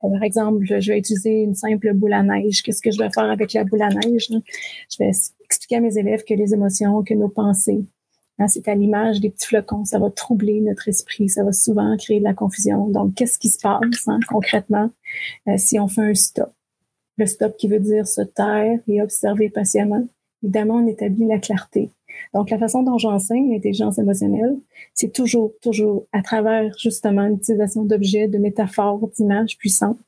[0.00, 2.62] par exemple, je vais utiliser une simple boule à neige.
[2.62, 4.28] Qu'est-ce que je vais faire avec la boule à neige?
[4.30, 5.10] Je vais
[5.44, 7.84] expliquer à mes élèves que les émotions, que nos pensées,
[8.38, 9.84] hein, c'est à l'image des petits flocons.
[9.84, 11.28] Ça va troubler notre esprit.
[11.28, 12.88] Ça va souvent créer de la confusion.
[12.88, 14.90] Donc, qu'est-ce qui se passe hein, concrètement
[15.56, 16.50] si on fait un stop?
[17.20, 20.08] Le stop qui veut dire se taire et observer patiemment.
[20.42, 21.90] Évidemment, on établit la clarté.
[22.32, 24.56] Donc, la façon dont j'enseigne l'intelligence émotionnelle,
[24.94, 29.98] c'est toujours, toujours à travers justement l'utilisation d'objets, de métaphores, d'images puissantes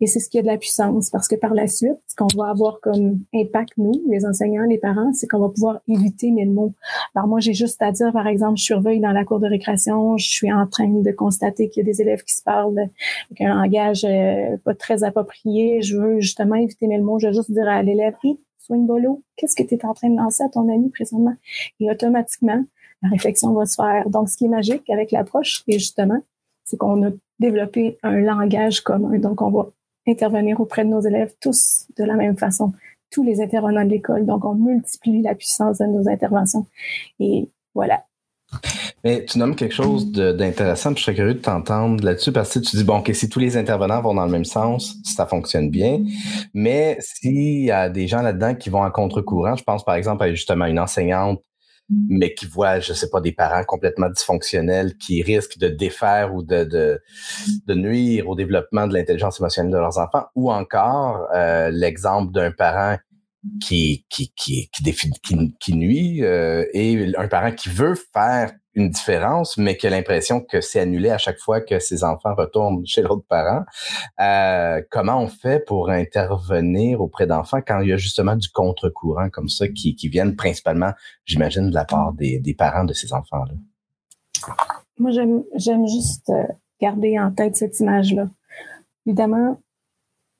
[0.00, 2.28] et c'est ce qui a de la puissance parce que par la suite, ce qu'on
[2.36, 6.46] va avoir comme impact, nous, les enseignants, les parents, c'est qu'on va pouvoir éviter mes
[6.46, 6.72] mots.
[7.14, 10.16] Alors moi, j'ai juste à dire, par exemple, je surveille dans la cour de récréation,
[10.16, 12.88] je suis en train de constater qu'il y a des élèves qui se parlent
[13.30, 15.82] avec un langage euh, pas très approprié.
[15.82, 17.18] Je veux justement éviter mes mots.
[17.18, 20.10] Je vais juste dire à l'élève, hey, swing bolo, qu'est-ce que tu es en train
[20.10, 21.34] de lancer à ton ami présentement?
[21.80, 22.64] Et automatiquement,
[23.02, 24.08] la réflexion va se faire.
[24.10, 26.20] Donc, ce qui est magique avec l'approche, c'est justement,
[26.64, 29.18] c'est qu'on a développer un langage commun.
[29.18, 29.70] Donc, on va
[30.06, 32.72] intervenir auprès de nos élèves tous de la même façon,
[33.10, 34.26] tous les intervenants de l'école.
[34.26, 36.66] Donc, on multiplie la puissance de nos interventions.
[37.18, 38.04] Et voilà.
[39.04, 42.76] Mais tu nommes quelque chose d'intéressant, je serais curieux de t'entendre là-dessus parce que tu
[42.76, 46.00] dis, bon, OK, si tous les intervenants vont dans le même sens, ça fonctionne bien.
[46.52, 50.24] Mais s'il y a des gens là-dedans qui vont à contre-courant, je pense par exemple
[50.24, 51.40] à justement une enseignante
[52.08, 56.42] mais qui voient, je sais pas, des parents complètement dysfonctionnels qui risquent de défaire ou
[56.42, 62.32] de, de, nuire au développement de l'intelligence émotionnelle de leurs enfants, ou encore euh, l'exemple
[62.32, 62.96] d'un parent
[63.62, 64.70] qui qui qui
[65.58, 70.40] qui, nuit euh, et un parent qui veut faire une différence, mais qui a l'impression
[70.40, 73.64] que c'est annulé à chaque fois que ses enfants retournent chez l'autre parent.
[74.20, 79.28] Euh, comment on fait pour intervenir auprès d'enfants quand il y a justement du contre-courant
[79.30, 80.92] comme ça qui, qui viennent principalement,
[81.24, 83.54] j'imagine, de la part des, des parents de ces enfants-là?
[84.98, 86.44] Moi, j'aime juste euh,
[86.80, 88.28] garder en tête cette image-là.
[89.06, 89.60] Évidemment,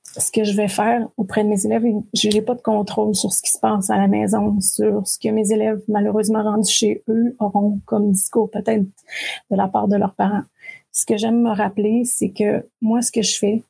[0.03, 1.83] ce que je vais faire auprès de mes élèves,
[2.13, 5.17] je n'ai pas de contrôle sur ce qui se passe à la maison, sur ce
[5.17, 9.95] que mes élèves, malheureusement rendus chez eux, auront comme discours peut-être de la part de
[9.95, 10.43] leurs parents.
[10.91, 13.63] Ce que j'aime me rappeler, c'est que moi, ce que je fais,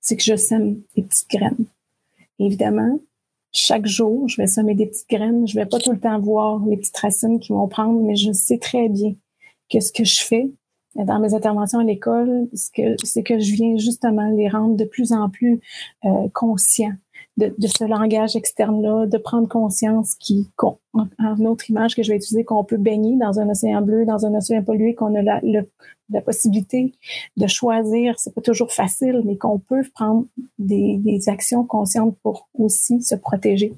[0.00, 1.66] c'est que je sème des petites graines.
[2.38, 2.98] évidemment,
[3.52, 5.48] chaque jour, je vais semer des petites graines.
[5.48, 8.30] Je vais pas tout le temps voir les petites racines qui vont prendre, mais je
[8.32, 9.14] sais très bien
[9.70, 10.50] que ce que je fais,
[11.04, 15.28] dans mes interventions à l'école, c'est que je viens justement les rendre de plus en
[15.28, 15.60] plus
[16.04, 16.94] euh, conscients
[17.36, 22.16] de, de, ce langage externe-là, de prendre conscience qui, en autre image que je vais
[22.16, 25.40] utiliser, qu'on peut baigner dans un océan bleu, dans un océan pollué, qu'on a la,
[26.10, 26.92] la possibilité
[27.36, 28.18] de choisir.
[28.18, 30.24] C'est pas toujours facile, mais qu'on peut prendre
[30.58, 33.74] des, des, actions conscientes pour aussi se protéger.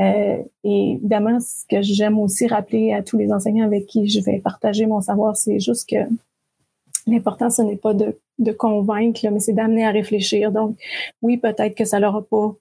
[0.00, 4.20] Euh, et évidemment, ce que j'aime aussi rappeler à tous les enseignants avec qui je
[4.20, 5.96] vais partager mon savoir, c'est juste que
[7.06, 10.52] L'important, ce n'est pas de, de convaincre, mais c'est d'amener à réfléchir.
[10.52, 10.76] Donc,
[11.22, 12.54] oui, peut-être que ça n'aura pas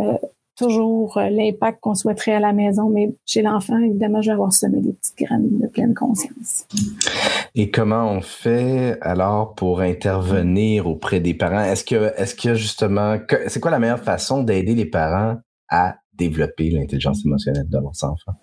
[0.00, 0.18] euh,
[0.56, 4.52] toujours euh, l'impact qu'on souhaiterait à la maison, mais chez l'enfant, évidemment, je vais avoir
[4.52, 6.66] semé des petites graines de pleine conscience.
[7.54, 11.62] Et comment on fait alors pour intervenir auprès des parents?
[11.62, 15.36] Est-ce que, est-ce que justement, c'est quoi la meilleure façon d'aider les parents
[15.68, 18.34] à développer l'intelligence émotionnelle de leurs enfants?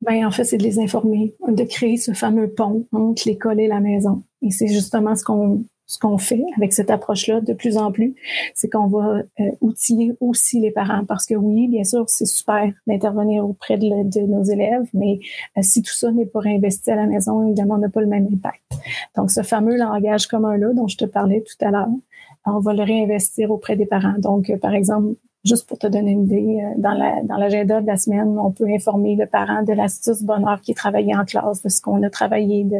[0.00, 3.68] Ben, en fait, c'est de les informer, de créer ce fameux pont entre l'école et
[3.68, 4.22] la maison.
[4.42, 8.14] Et c'est justement ce qu'on ce qu'on fait avec cette approche-là de plus en plus,
[8.54, 12.72] c'est qu'on va euh, outiller aussi les parents parce que oui, bien sûr, c'est super
[12.86, 15.20] d'intervenir auprès de, nos élèves, mais
[15.58, 18.06] euh, si tout ça n'est pas réinvesti à la maison, évidemment, on n'a pas le
[18.06, 18.62] même impact.
[19.16, 21.88] Donc, ce fameux langage commun-là dont je te parlais tout à l'heure,
[22.46, 24.18] on va le réinvestir auprès des parents.
[24.18, 27.80] Donc, euh, par exemple, Juste pour te donner une idée, euh, dans la dans l'agenda
[27.80, 31.24] de la semaine, on peut informer le parent de l'astuce bonheur qui est travaillé en
[31.24, 32.76] classe, de ce qu'on a travaillé, de,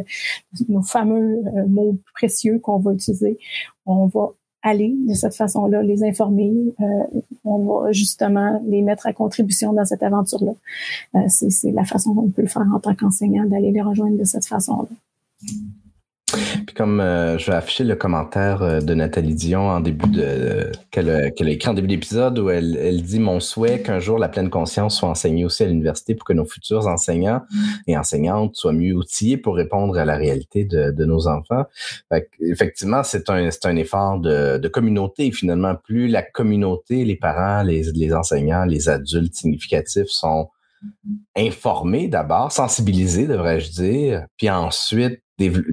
[0.69, 3.37] nos fameux euh, mots précieux qu'on va utiliser.
[3.85, 6.73] On va aller de cette façon-là, les informer.
[6.79, 10.53] Euh, on va justement les mettre à contribution dans cette aventure-là.
[11.27, 14.23] c'est la façon dont on peut le faire en tant qu'enseignant, d'aller les rejoindre de
[14.23, 14.87] cette façon-là.
[16.65, 20.71] Puis comme euh, je vais afficher le commentaire euh, de Nathalie Dion en début de
[20.91, 24.49] qu'elle a, écrit en début d'épisode où elle, dit mon souhait qu'un jour la pleine
[24.49, 27.41] conscience soit enseignée aussi à l'université pour que nos futurs enseignants
[27.87, 31.65] et enseignantes soient mieux outillés pour répondre à la réalité de, nos enfants.
[32.09, 35.31] Fait effectivement, c'est un c'est un effort de, communauté.
[35.31, 40.49] Finalement, plus la communauté, les parents, les enseignants, les adultes significatifs sont
[41.35, 45.21] informés d'abord, sensibilisés, devrais-je dire, puis ensuite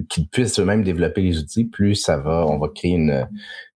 [0.09, 3.27] qu'ils puissent eux-mêmes développer les outils, plus ça va, on va créer une,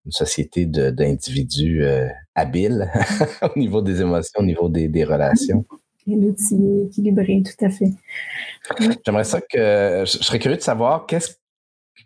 [0.04, 2.90] une société d'individus euh, habiles
[3.42, 5.64] au niveau des émotions, au niveau des, des relations.
[6.08, 7.92] Un outil équilibré, tout à fait.
[9.06, 11.34] J'aimerais ça que je serais curieux de savoir qu'est-ce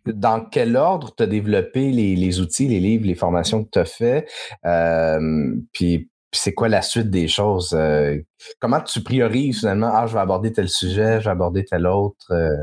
[0.04, 3.78] dans quel ordre tu as développé les, les, outils, les livres, les formations que tu
[3.78, 4.28] as fait,
[4.64, 7.72] euh, puis c'est quoi la suite des choses?
[7.74, 8.18] Euh,
[8.60, 9.90] comment tu priorises finalement?
[9.92, 12.30] Ah, je vais aborder tel sujet, je vais aborder tel autre.
[12.30, 12.56] Euh?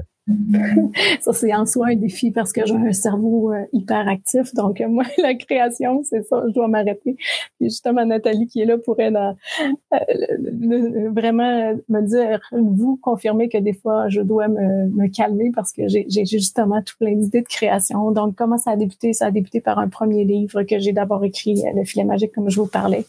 [1.19, 4.53] Ça, c'est en soi un défi parce que j'ai un cerveau euh, hyper actif.
[4.53, 7.15] Donc, euh, moi, la création, c'est ça, je dois m'arrêter.
[7.59, 13.73] Puis justement, Nathalie qui est là pourrait euh, vraiment me dire, vous confirmer que des
[13.73, 18.11] fois, je dois me, me calmer parce que j'ai justement tout plein d'idées de création.
[18.11, 19.11] Donc, comment ça a débuté?
[19.11, 22.49] Ça a débuté par un premier livre que j'ai d'abord écrit, Le filet magique, comme
[22.49, 23.05] je vous parlais,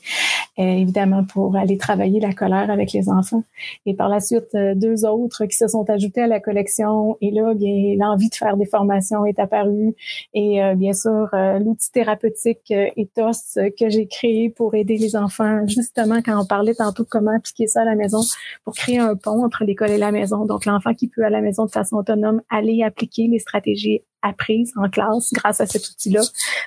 [0.56, 3.44] évidemment pour aller travailler la colère avec les enfants.
[3.86, 7.54] Et par la suite, deux autres qui se sont ajoutés à la collection et là,
[7.54, 9.94] bien, l'envie de faire des formations est apparue.
[10.32, 15.16] Et euh, bien sûr, euh, l'outil thérapeutique euh, Ethos que j'ai créé pour aider les
[15.16, 18.20] enfants, justement, quand on parlait tantôt de comment appliquer ça à la maison,
[18.64, 20.44] pour créer un pont entre l'école et la maison.
[20.44, 24.72] Donc, l'enfant qui peut à la maison de façon autonome aller appliquer les stratégies apprises
[24.76, 26.22] en classe grâce à cet outil-là.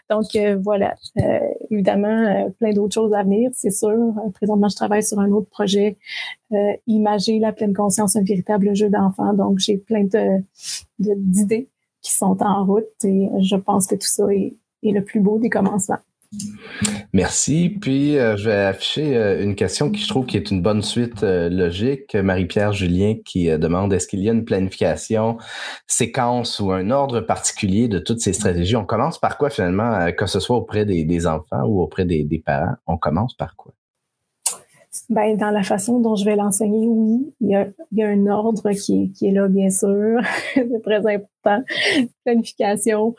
[0.10, 1.40] Donc euh, voilà, euh,
[1.72, 4.14] évidemment, euh, plein d'autres choses à venir, c'est sûr.
[4.34, 5.98] présentement, je travaille sur un autre projet,
[6.88, 9.34] Imager la pleine conscience, un véritable jeu d'enfant.
[9.34, 10.42] Donc j'ai plein de
[10.98, 11.68] d'idées
[12.02, 15.40] qui sont en route et je pense que tout ça est, est le plus beau
[15.40, 15.98] des commencements.
[17.14, 17.70] Merci.
[17.82, 20.82] Puis, euh, je vais afficher euh, une question qui je trouve qui est une bonne
[20.82, 22.16] suite euh, logique.
[22.16, 25.38] Marie-Pierre Julien qui demande est-ce qu'il y a une planification,
[25.88, 28.76] séquence ou un ordre particulier de toutes ces stratégies?
[28.76, 32.76] On commence par quoi finalement, que ce soit auprès des, enfants ou auprès des, parents?
[32.86, 33.74] On commence par quoi?
[35.10, 37.50] Ben, dans la façon dont je vais l'enseigner, oui, il
[37.92, 40.20] y a, un ordre qui est là, bien sûr.
[40.56, 41.64] C'est très important.
[42.26, 43.16] Planification.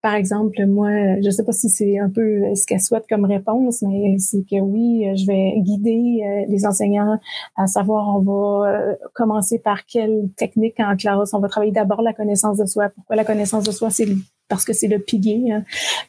[0.00, 3.04] Euh, par exemple, moi, je ne sais pas si c'est un peu ce qu'elle souhaite
[3.08, 7.18] comme réponse, mais c'est que oui, je vais guider euh, les enseignants
[7.56, 11.34] à savoir on va euh, commencer par quelle technique en classe.
[11.34, 12.88] On va travailler d'abord la connaissance de soi.
[12.90, 13.90] Pourquoi la connaissance de soi?
[13.90, 14.06] C'est
[14.50, 15.64] parce que c'est le pilier, hein.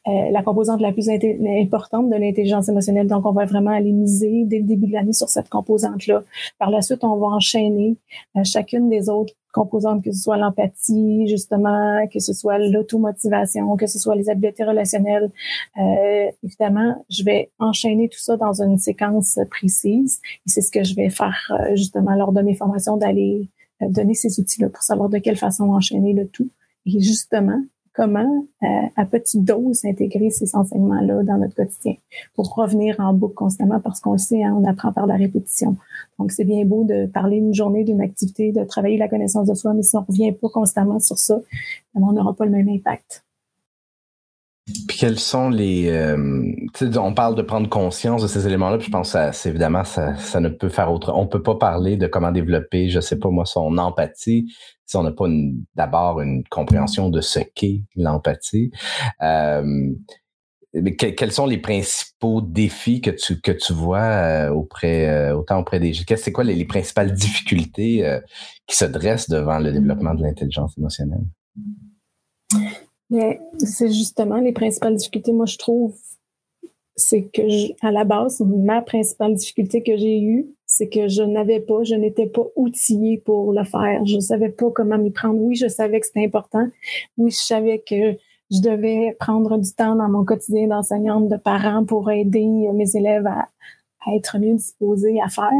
[0.08, 3.08] euh, la composante la plus importante de l'intelligence émotionnelle.
[3.08, 6.24] Donc, on va vraiment aller miser dès le début de l'année sur cette composante-là.
[6.60, 7.96] Par la suite, on va enchaîner
[8.44, 14.00] chacune des autres composantes, que ce soit l'empathie, justement, que ce soit l'automotivation, que ce
[14.00, 15.30] soit les habiletés relationnelles.
[15.78, 20.22] Euh, évidemment, je vais enchaîner tout ça dans une séquence précise.
[20.46, 23.50] Et c'est ce que je vais faire euh, justement lors de mes formations, d'aller
[23.82, 26.50] euh, donner ces outils-là pour savoir de quelle façon enchaîner le tout.
[26.86, 27.62] Et justement,
[27.94, 31.96] comment, euh, à petite dose, intégrer ces enseignements-là dans notre quotidien
[32.36, 35.76] pour revenir en boucle constamment parce qu'on sait, hein, on apprend par la répétition.
[36.20, 39.54] Donc, c'est bien beau de parler une journée, d'une activité, de travailler la connaissance de
[39.54, 41.40] soi, mais si on revient pas constamment sur ça,
[41.96, 43.24] on n'aura pas le même impact.
[44.66, 45.90] Puis quels sont les...
[45.90, 46.54] Euh,
[46.98, 50.50] on parle de prendre conscience de ces éléments-là, puis je pense que évidemment, ça, ne
[50.50, 51.12] peut faire autre.
[51.16, 54.48] On peut pas parler de comment développer, je sais pas moi, son empathie
[54.86, 55.26] si on n'a pas
[55.76, 58.72] d'abord une compréhension de ce qu'est l'empathie.
[59.22, 59.94] Euh,
[60.74, 65.60] mais quels sont les principaux défis que tu, que tu vois euh, auprès, euh, autant
[65.60, 65.94] auprès des...
[65.94, 68.20] C'est quoi les, principales difficultés
[68.68, 71.24] qui se dressent devant le développement de l'intelligence émotionnelle?
[73.58, 75.96] C'est justement les principales difficultés, moi, je trouve,
[76.96, 77.42] c'est que
[77.86, 81.96] à la base, ma principale difficulté que j'ai eue, c'est que je n'avais pas, je
[81.96, 84.06] n'étais pas outillée pour le faire.
[84.06, 85.40] Je savais pas comment m'y prendre.
[85.40, 86.68] Oui, je savais que c'était important.
[87.18, 88.18] Oui, je savais que
[88.52, 93.28] je devais prendre du temps dans mon quotidien d'enseignante, de parent pour aider mes élèves
[93.28, 93.48] à,
[94.06, 95.52] à être mieux disposés à faire.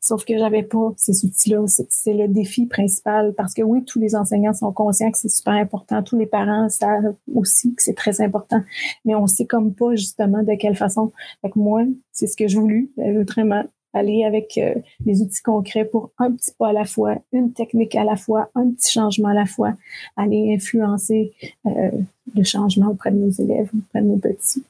[0.00, 1.64] Sauf que j'avais pas ces outils-là.
[1.88, 5.54] C'est le défi principal parce que oui, tous les enseignants sont conscients que c'est super
[5.54, 6.02] important.
[6.02, 8.62] Tous les parents savent aussi que c'est très important.
[9.04, 11.12] Mais on sait comme pas justement de quelle façon.
[11.42, 15.84] Fait que moi, c'est ce que je voulu, vraiment aller avec euh, des outils concrets
[15.84, 19.28] pour un petit pas à la fois, une technique à la fois, un petit changement
[19.28, 19.72] à la fois,
[20.16, 21.32] aller influencer
[21.66, 21.90] euh,
[22.34, 24.62] le changement auprès de nos élèves, auprès de nos petits.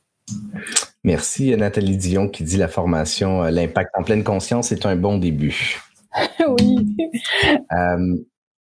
[1.02, 5.18] Merci Nathalie Dion qui dit la formation euh, L'impact en pleine conscience est un bon
[5.18, 5.80] début.
[6.60, 6.96] oui.
[7.72, 8.16] Euh,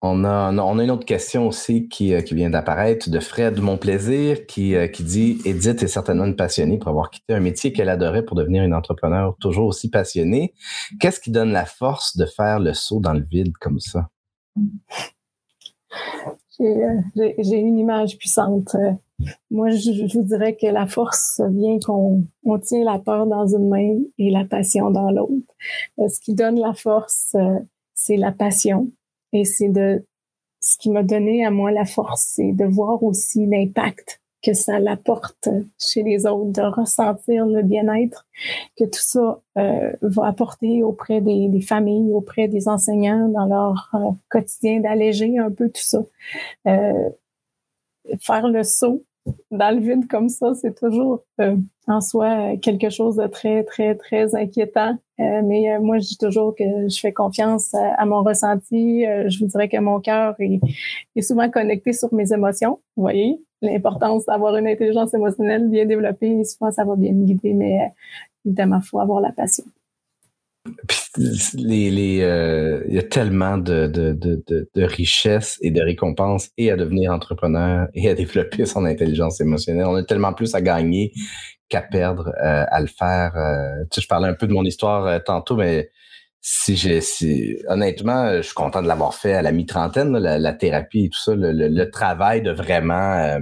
[0.02, 3.60] On a, on a une autre question aussi qui, euh, qui vient d'apparaître de Fred
[3.60, 7.72] Mon Plaisir qui, qui dit Edith est certainement une passionnée pour avoir quitté un métier
[7.72, 10.54] qu'elle adorait pour devenir une entrepreneur toujours aussi passionnée.
[11.00, 14.10] Qu'est-ce qui donne la force de faire le saut dans le vide comme ça?
[16.60, 18.76] J'ai une image puissante.
[19.50, 23.70] Moi, je, vous dirais que la force vient qu'on on tient la peur dans une
[23.70, 25.54] main et la passion dans l'autre.
[25.98, 27.36] Ce qui donne la force,
[27.94, 28.90] c'est la passion
[29.32, 30.06] et c'est de
[30.62, 34.80] ce qui m'a donné à moi la force, c'est de voir aussi l'impact que ça
[34.80, 35.50] l'apporte
[35.80, 38.28] chez les autres, de ressentir le bien-être
[38.78, 44.12] que tout ça euh, va apporter auprès des, familles, auprès des enseignants dans leur euh,
[44.30, 46.04] quotidien, d'alléger un peu tout ça.
[46.68, 47.10] Euh,
[48.20, 49.04] faire le saut
[49.52, 51.56] dans le vide comme ça, c'est toujours euh,
[51.88, 54.98] en soi quelque chose de très, très, très inquiétant.
[55.20, 59.04] Euh, mais euh, moi, je dis toujours que je fais confiance à, mon ressenti.
[59.04, 60.60] je vous dirais que mon cœur est,
[61.16, 62.80] est, souvent connecté sur mes émotions.
[62.96, 66.44] Vous voyez l'importance d'avoir une intelligence émotionnelle bien développée.
[66.44, 67.92] Souvent, ça va bien me guider, mais
[68.46, 69.64] évidemment, il faut avoir la passion
[71.18, 76.50] les, les, euh, il y a tellement de, de, de, de, richesses et de récompenses
[76.58, 79.86] et à devenir entrepreneur et à développer son intelligence émotionnelle.
[79.86, 81.14] On a tellement plus à gagner
[81.70, 83.36] qu'à perdre euh, à le faire.
[83.36, 85.90] Euh, tu sais, je parlais un peu de mon histoire tantôt, mais
[86.42, 91.06] si j'ai, si, honnêtement, je suis content de l'avoir fait à la mi-trentaine, la, thérapie
[91.06, 93.40] et tout ça, le, le, travail de vraiment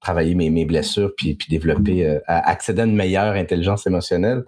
[0.00, 4.42] travailler mes, mes blessures puis, puis développer, accéder à une meilleure intelligence émotionnelle.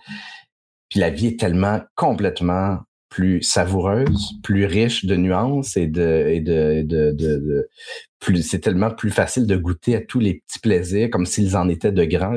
[0.92, 6.40] Puis la vie est tellement complètement plus savoureuse, plus riche de nuances et de, et
[6.40, 7.66] de, de, de,
[8.20, 11.70] plus, c'est tellement plus facile de goûter à tous les petits plaisirs comme s'ils en
[11.70, 12.34] étaient de grands.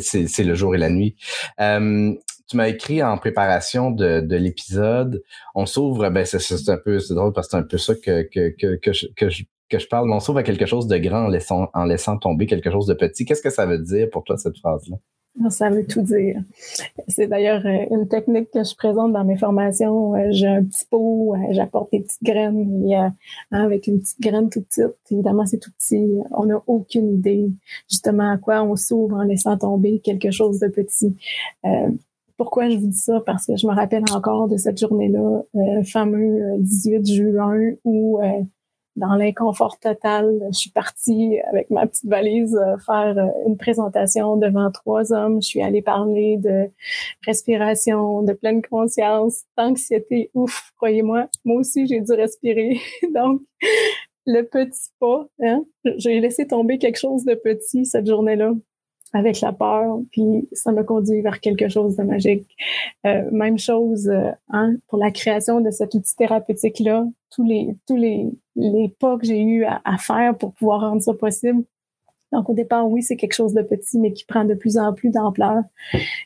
[0.00, 1.16] C'est le jour et la nuit.
[1.58, 2.12] Euh,
[2.50, 5.22] tu m'as écrit en préparation de, de l'épisode,
[5.54, 8.28] on s'ouvre, ben c'est un peu, c'est drôle parce que c'est un peu ça que,
[8.30, 12.44] je, parle, mais on s'ouvre à quelque chose de grand en laissant, en laissant tomber
[12.44, 13.24] quelque chose de petit.
[13.24, 14.98] Qu'est-ce que ça veut dire pour toi, cette phrase-là?
[15.50, 16.42] Ça veut tout dire.
[17.08, 20.14] C'est d'ailleurs euh, une technique que je présente dans mes formations.
[20.14, 23.12] Euh, j'ai un petit pot, euh, j'apporte des petites graines hein,
[23.50, 24.96] avec une petite graine toute petite.
[25.10, 26.06] Évidemment, c'est tout petit.
[26.32, 27.50] On n'a aucune idée
[27.88, 31.16] justement à quoi on s'ouvre en laissant tomber quelque chose de petit.
[32.36, 33.20] pourquoi je vous dis ça?
[33.24, 35.42] Parce que je me rappelle encore de cette journée-là,
[35.84, 38.20] fameux 18 juin, où
[38.96, 40.40] dans l'inconfort total.
[40.52, 45.40] Je suis partie avec ma petite valise euh, faire euh, une présentation devant trois hommes.
[45.42, 46.70] Je suis allée parler de
[47.26, 50.30] respiration, de pleine conscience, d'anxiété.
[50.34, 52.80] Ouf, croyez-moi, moi aussi j'ai dû respirer.
[53.14, 53.40] Donc,
[54.26, 55.64] le petit pas, hein,
[55.96, 58.52] j'ai laissé tomber quelque chose de petit cette journée-là
[59.12, 62.46] avec la peur, puis ça me conduit vers quelque chose de magique.
[63.06, 67.74] Euh, même chose euh, hein, pour la création de cet outil thérapeutique là, tous les
[67.86, 71.64] tous les les pas que j'ai eu à, faire pour pouvoir rendre ça possible.
[72.32, 74.92] Donc au départ, oui, c'est quelque chose de petit, mais qui prend de plus en
[74.92, 75.62] plus d'ampleur.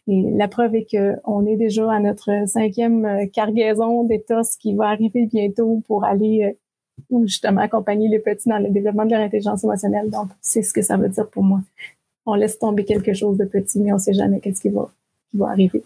[0.09, 4.75] Et la preuve est que on est déjà à notre cinquième euh, cargaison d'ETOS qui
[4.75, 6.57] va arriver bientôt pour aller
[7.25, 10.11] justement accompagner les petits dans le développement de leur intelligence émotionnelle.
[10.11, 11.61] Donc, c'est ce que ça veut dire pour moi
[12.27, 14.89] on laisse tomber quelque chose de petit, mais on ne sait jamais qu'est-ce qui va,
[15.35, 15.85] va arriver.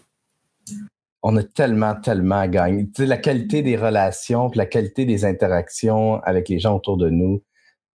[1.23, 2.85] On a tellement, tellement gagné.
[2.85, 7.09] Tu sais, la qualité des relations, la qualité des interactions avec les gens autour de
[7.09, 7.41] nous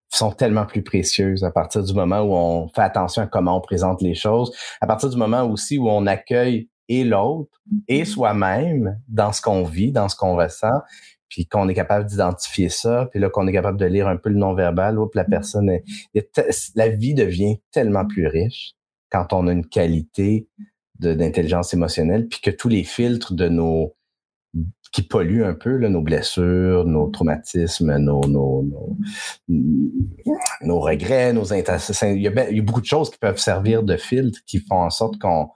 [0.09, 3.61] sont tellement plus précieuses à partir du moment où on fait attention à comment on
[3.61, 8.99] présente les choses, à partir du moment aussi où on accueille et l'autre et soi-même
[9.07, 10.81] dans ce qu'on vit, dans ce qu'on ressent,
[11.33, 14.29] puis qu'on est capable d'identifier ça, puis là qu'on est capable de lire un peu
[14.29, 15.29] le non-verbal, ou la mm.
[15.29, 15.83] personne est,
[16.75, 18.75] la vie devient tellement plus riche
[19.09, 20.47] quand on a une qualité
[20.99, 23.95] d'intelligence émotionnelle, puis que tous les filtres de nos
[24.91, 28.63] qui polluent un peu là, nos blessures, nos traumatismes, nos, nos,
[29.47, 31.95] nos, regrets, nos intentions.
[32.09, 34.59] Il y, a, il y a beaucoup de choses qui peuvent servir de filtre qui
[34.59, 35.49] font en sorte qu'on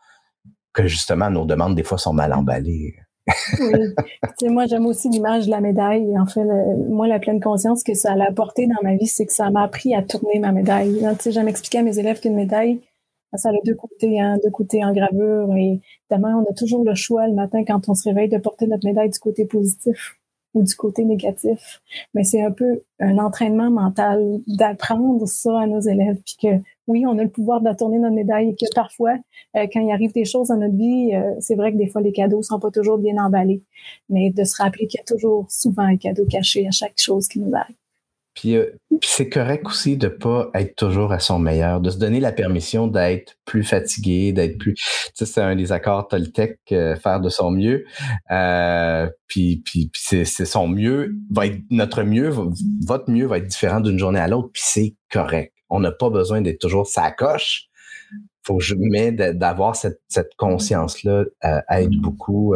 [0.74, 2.96] que justement nos demandes des fois sont mal emballées
[3.60, 4.50] oui.
[4.50, 6.18] moi, j'aime aussi l'image de la médaille.
[6.18, 6.44] En fait,
[6.90, 9.63] moi, la pleine conscience que ça a apporté dans ma vie, c'est que ça m'a
[9.63, 11.06] appris à tourner ma médaille.
[11.30, 12.82] J'aime expliquer à mes élèves qu'une médaille,
[13.36, 15.54] ça a deux côtés, hein, deux côtés en gravure.
[15.56, 18.68] Et évidemment, on a toujours le choix le matin quand on se réveille de porter
[18.68, 20.16] notre médaille du côté positif
[20.58, 21.82] ou du côté négatif.
[22.14, 27.05] Mais c'est un peu un entraînement mental d'apprendre ça à nos élèves, puis que oui,
[27.05, 29.16] on a le pouvoir de tourner notre médaille et que parfois,
[29.55, 32.01] euh, quand il arrive des choses dans notre vie, euh, c'est vrai que des fois
[32.01, 33.62] les cadeaux sont pas toujours bien emballés,
[34.10, 37.28] mais de se rappeler qu'il y a toujours souvent un cadeau caché à chaque chose
[37.28, 37.76] qui nous arrive.
[38.38, 41.98] Puis, euh, puis c'est correct aussi de pas être toujours à son meilleur, de se
[41.98, 44.76] donner la permission d'être plus fatigué, d'être plus.
[44.76, 44.82] Tu
[45.16, 47.86] sais, c'est un des accords Toltec, euh, faire de son mieux.
[48.30, 52.30] Euh, puis puis, puis c'est, son mieux va être notre mieux,
[52.86, 54.50] votre mieux va être différent d'une journée à l'autre.
[54.54, 55.54] Puis c'est correct.
[55.72, 57.64] On n'a pas besoin d'être toujours sa coche.
[58.44, 62.56] Faut que je mais d'avoir cette, cette conscience là euh, aide beaucoup.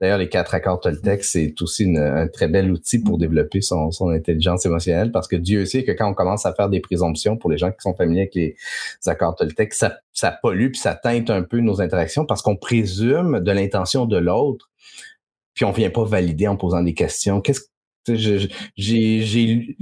[0.00, 4.66] D'ailleurs, les quatre accords Toltec, c'est aussi un très bel outil pour développer son, intelligence
[4.66, 7.58] émotionnelle parce que Dieu sait que quand on commence à faire des présomptions pour les
[7.58, 8.56] gens qui sont familiers avec les
[9.06, 13.40] accords Toltec, ça, ça pollue puis ça teinte un peu nos interactions parce qu'on présume
[13.40, 14.70] de l'intention de l'autre
[15.54, 17.40] puis on vient pas valider en posant des questions.
[17.40, 17.60] Qu'est-ce
[18.06, 19.76] j'ai,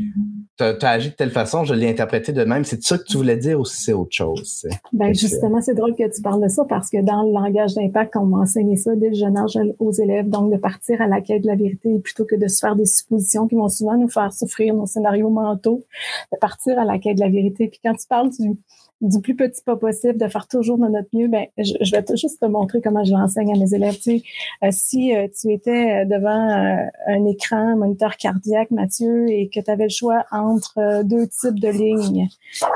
[0.56, 2.64] t'as, as agi de telle façon, je l'ai interprété de même.
[2.64, 4.66] C'est ça que tu voulais dire ou c'est autre chose?
[4.92, 8.16] Ben justement, c'est drôle que tu parles de ça parce que dans le langage d'impact,
[8.16, 11.20] on m'a enseigné ça dès le jeune âge aux élèves, donc de partir à la
[11.20, 14.08] quête de la vérité plutôt que de se faire des suppositions qui vont souvent nous
[14.08, 15.84] faire souffrir nos scénarios mentaux,
[16.32, 17.68] de partir à la quête de la vérité.
[17.68, 18.56] Puis quand tu parles du
[19.02, 22.40] du plus petit pas possible, de faire toujours de notre mieux, ben, je, vais juste
[22.40, 23.96] te montrer comment je l'enseigne à mes élèves.
[23.96, 24.22] Tu sais,
[24.62, 29.60] euh, si euh, tu étais euh, devant un écran, un moniteur cardiaque, Mathieu, et que
[29.60, 32.28] tu avais le choix entre deux types de lignes,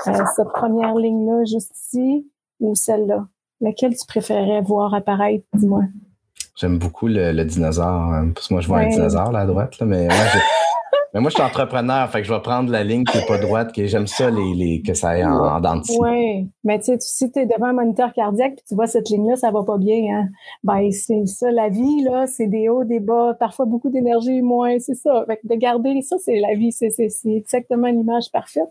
[0.05, 2.27] cette première ligne-là, juste ici,
[2.59, 3.29] ou celle-là,
[3.61, 5.85] laquelle tu préférerais voir apparaître, dis-moi?
[6.57, 7.87] J'aime beaucoup le, dinosaure.
[7.87, 10.41] Hein, parce que moi, je vois un dinosaure là à droite, là, mais ouais,
[11.17, 13.39] mais moi, je suis entrepreneur, fait que je vais prendre la ligne qui est pas
[13.39, 15.81] droite, que j'aime ça, les, les, que ça aille en, en.
[15.99, 19.09] Oui, mais tu sais, si tu es devant un moniteur cardiaque puis tu vois cette
[19.09, 20.15] ligne-là, ça va pas bien.
[20.15, 20.29] Hein?
[20.63, 24.79] Ben, c'est ça, la vie, là, c'est des hauts, des bas, parfois beaucoup d'énergie, moins,
[24.79, 25.25] c'est ça.
[25.27, 26.91] Fait que de garder ça, c'est la vie, c'est
[27.25, 28.69] exactement l'image parfaite.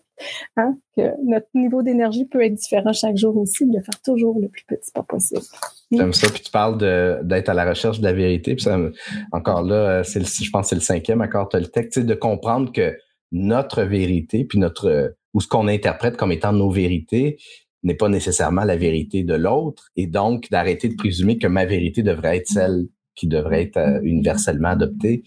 [0.58, 0.78] Hein?
[0.96, 4.64] Que notre niveau d'énergie peut être différent chaque jour aussi, de faire toujours le plus
[4.66, 5.42] petit pas possible.
[5.92, 6.30] J'aime ça.
[6.30, 6.78] Puis tu parles
[7.26, 8.56] d'être à la recherche de la vérité.
[8.56, 8.66] Puis
[9.32, 12.98] encore là, c'est je pense que c'est le cinquième accord Toltec, de comprendre que
[13.32, 17.38] notre vérité, puis notre ou ce qu'on interprète comme étant nos vérités,
[17.84, 19.90] n'est pas nécessairement la vérité de l'autre.
[19.96, 24.00] Et donc, d'arrêter de présumer que ma vérité devrait être celle qui devrait être euh,
[24.04, 25.24] universellement adoptée,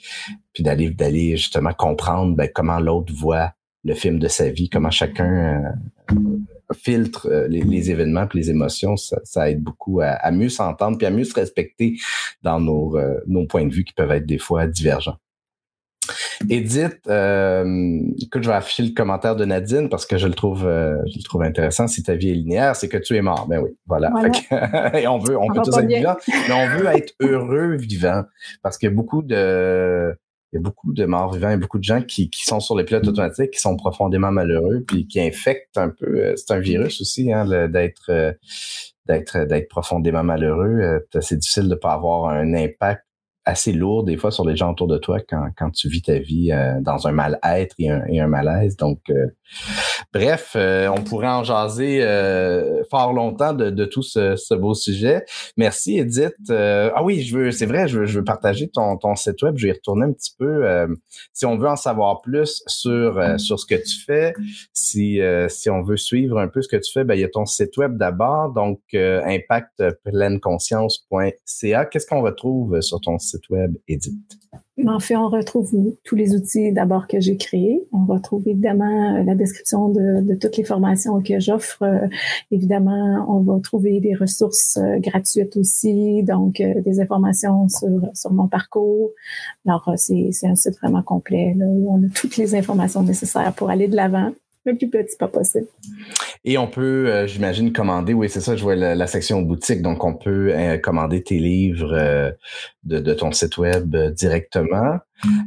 [0.52, 3.52] puis d'aller d'aller justement comprendre ben, comment l'autre voit
[3.88, 5.72] le film de sa vie, comment chacun
[6.12, 6.18] euh,
[6.74, 11.10] filtre euh, les, événements et les émotions, ça, aide beaucoup à, mieux s'entendre puis à
[11.10, 11.96] mieux se respecter
[12.42, 15.16] dans nos, euh, nos points de vue qui peuvent être des fois divergents.
[16.48, 20.60] Edith, euh, écoute, je vais afficher le commentaire de Nadine parce que je le trouve,
[20.62, 21.86] je le trouve intéressant.
[21.86, 23.46] Si ta vie est linéaire, c'est que tu es mort.
[23.46, 24.10] Ben oui, voilà.
[24.94, 28.22] et on veut, on, veut tous être vivants, mais on veut être heureux vivant
[28.62, 30.16] parce a beaucoup de,
[30.52, 32.44] il y a beaucoup de morts vivants, il y a beaucoup de gens qui, qui
[32.44, 36.06] sont sur les pilotes automatiques, qui sont profondément malheureux, puis qui infectent un peu.
[36.06, 38.32] Euh, c'est un virus aussi, hein, d'être euh,
[39.06, 40.80] d'être d'être profondément malheureux.
[41.14, 43.04] Euh, c'est difficile de pas avoir un impact
[43.48, 46.18] assez lourd des fois sur les gens autour de toi quand, quand tu vis ta
[46.18, 48.76] vie euh, dans un mal-être et un, et un, malaise.
[48.76, 49.26] Donc, euh,
[50.12, 52.04] bref, euh, on pourrait en jaser
[52.90, 55.24] fort longtemps de, de tout ce, ce, beau sujet.
[55.56, 56.34] Merci, Edith.
[56.50, 59.56] ah oui, je veux, c'est vrai, je veux, je veux partager ton, ton site web.
[59.56, 60.64] Je vais y retourner un petit peu.
[61.32, 64.34] si on veut en savoir plus sur, sur ce que tu fais,
[64.72, 67.28] si, si on veut suivre un peu ce que tu fais, ben, il y a
[67.28, 71.84] ton site web d'abord, donc impactpleineconscience.ca.
[71.86, 73.38] Qu'est-ce qu'on retrouve sur ton site?
[73.50, 74.14] web Edith?
[74.86, 75.72] En fait, on retrouve
[76.04, 77.82] tous les outils d'abord que j'ai créés.
[77.92, 81.82] On retrouve évidemment euh, la description de, toutes les formations que j'offre.
[81.82, 82.06] Euh,
[82.50, 88.46] évidemment, on va trouver des ressources euh, gratuites aussi, donc des informations sur, sur mon
[88.46, 89.10] parcours.
[89.66, 93.70] Alors, c'est un site vraiment complet là, où on a toutes les informations nécessaires pour
[93.70, 94.32] aller de l'avant
[94.64, 95.66] le plus petit pas possible.
[96.44, 100.14] Et on peut, j'imagine, commander, oui, c'est ça, je vois la, section boutique, donc on
[100.14, 100.52] peut
[100.82, 102.34] commander tes livres
[102.92, 104.98] euh, de, ton site web directement.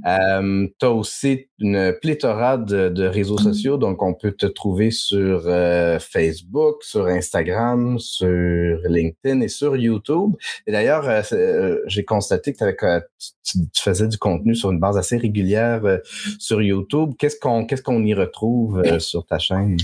[0.05, 5.43] Euh, tu as aussi une pléthora de, réseaux sociaux, donc on peut te trouver sur
[5.45, 10.33] euh, Facebook, sur Instagram, sur LinkedIn et sur YouTube.
[10.67, 12.99] Et d'ailleurs, euh, euh, j'ai constaté que,
[13.43, 15.81] tu, faisais du contenu sur une base assez régulière
[16.39, 17.11] sur YouTube.
[17.17, 19.77] Qu'est-ce qu'on qu'est-ce qu'on y retrouve sur ta chaîne?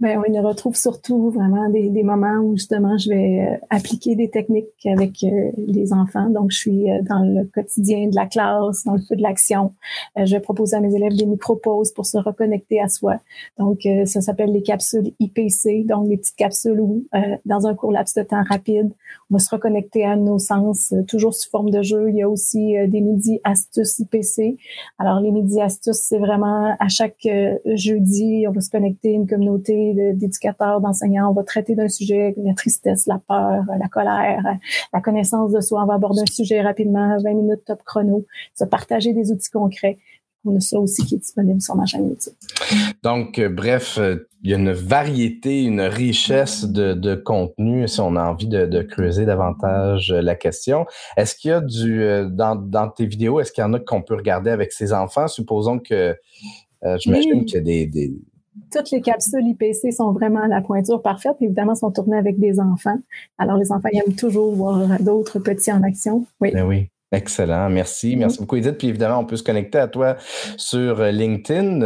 [0.00, 4.30] Ben, on y retrouve surtout vraiment des, des moments où justement je vais appliquer des
[4.30, 5.24] techniques avec
[5.56, 6.30] les enfants.
[6.30, 9.74] Donc, je suis dans le quotidien de la classe, dans le feu de l'action.
[10.18, 13.16] Euh, je vais proposer à mes élèves des micro-pauses pour se reconnecter à soi.
[13.58, 17.74] Donc, euh, ça s'appelle les capsules IPC, donc les petites capsules où, euh, dans un
[17.74, 18.92] court laps de temps rapide,
[19.30, 22.10] on va se reconnecter à nos sens, toujours sous forme de jeu.
[22.10, 24.56] Il y a aussi des midis astuces IPC.
[24.98, 27.28] Alors, les midis astuces, c'est vraiment à chaque
[27.66, 31.30] jeudi, on va se connecter à une communauté d'éducateurs, d'enseignants.
[31.30, 34.42] On va traiter d'un sujet, la tristesse, la peur, la colère,
[34.92, 35.82] la connaissance de soi.
[35.82, 39.98] On va aborder un sujet rapidement, 20 minutes top chrono, se partager des outils concrets.
[40.44, 42.32] on a ça aussi qui est disponible sur ma chaîne YouTube.
[43.02, 48.00] Donc, euh, bref, euh, il y a une variété, une richesse de, de contenu si
[48.00, 50.86] on a envie de, creuser davantage la question.
[51.16, 54.02] Est-ce qu'il y a du dans, dans tes vidéos, est-ce qu'il y en a qu'on
[54.02, 55.28] peut regarder avec ses enfants?
[55.28, 56.16] Supposons que
[56.96, 58.14] j'imagine qu'il y a des, des
[58.72, 61.36] toutes les capsules IPC sont vraiment à la pointure parfaite.
[61.40, 62.98] Évidemment, sont tournées avec des enfants.
[63.38, 66.26] Alors, les enfants aiment toujours voir d'autres petits en action.
[66.40, 66.52] Oui.
[66.52, 66.90] Ben oui.
[67.12, 68.14] Excellent, merci.
[68.14, 68.78] Merci beaucoup, Edith.
[68.78, 70.16] Puis évidemment, on peut se connecter à toi
[70.56, 71.80] sur LinkedIn.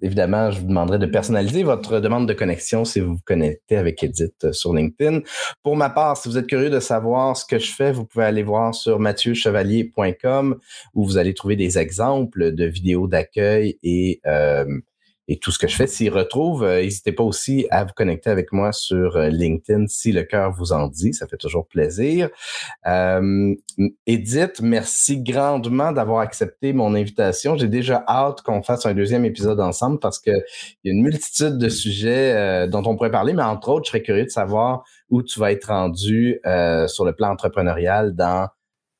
[0.00, 4.00] évidemment, je vous demanderai de personnaliser votre demande de connexion si vous vous connectez avec
[4.04, 5.22] Edith sur LinkedIn.
[5.64, 8.26] Pour ma part, si vous êtes curieux de savoir ce que je fais, vous pouvez
[8.26, 10.56] aller voir sur mathieuchevalier.com
[10.94, 14.66] où vous allez trouver des exemples de vidéos d'accueil et euh,
[15.28, 15.86] et tout ce que je fais.
[15.86, 20.10] S'ils retrouvent, euh, n'hésitez pas aussi à vous connecter avec moi sur euh, LinkedIn si
[20.10, 21.12] le cœur vous en dit.
[21.12, 22.30] Ça fait toujours plaisir.
[22.86, 23.54] Euh,
[24.06, 27.56] Edith, merci grandement d'avoir accepté mon invitation.
[27.56, 30.42] J'ai déjà hâte qu'on fasse un deuxième épisode ensemble parce qu'il
[30.84, 33.90] y a une multitude de sujets euh, dont on pourrait parler, mais entre autres, je
[33.90, 36.40] serais curieux de savoir où tu vas être rendu
[36.86, 38.48] sur le plan entrepreneurial dans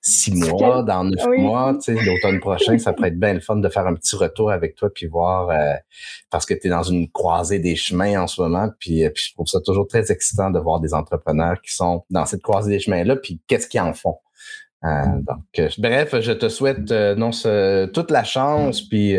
[0.01, 3.57] six mois, dans neuf mois, tu sais, l'automne prochain, ça pourrait être bien le fun
[3.57, 5.75] de faire un petit retour avec toi puis voir euh,
[6.31, 9.25] parce que tu es dans une croisée des chemins en ce moment puis, euh, puis
[9.29, 12.71] je trouve ça toujours très excitant de voir des entrepreneurs qui sont dans cette croisée
[12.71, 14.17] des chemins là puis qu'est-ce qu'ils en font.
[14.85, 14.89] Euh,
[15.27, 19.17] donc, euh, bref, je te souhaite euh, non ce, toute la chance, puis,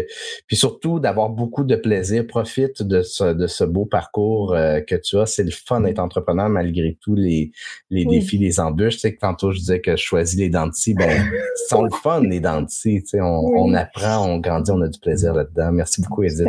[0.47, 2.25] puis surtout d'avoir beaucoup de plaisir.
[2.25, 5.25] Profite de ce, de ce beau parcours que tu as.
[5.25, 7.51] C'est le fun d'être entrepreneur malgré tous les,
[7.89, 8.95] les défis, les embûches.
[8.95, 10.93] Tu sais que tantôt je disais que je choisis les dentis.
[10.93, 11.29] Ben,
[11.67, 13.01] sont le fun les dentis.
[13.01, 15.71] Tu sais, on, on, apprend, on grandit, on a du plaisir là-dedans.
[15.71, 16.47] Merci beaucoup, Edith.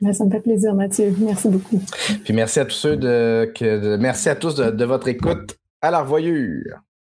[0.00, 1.14] Ben, ça me fait plaisir, Mathieu.
[1.18, 1.80] Merci beaucoup.
[2.24, 5.58] Puis merci à tous ceux de, que, merci à tous de, de votre écoute.
[5.80, 6.87] À la revoyure.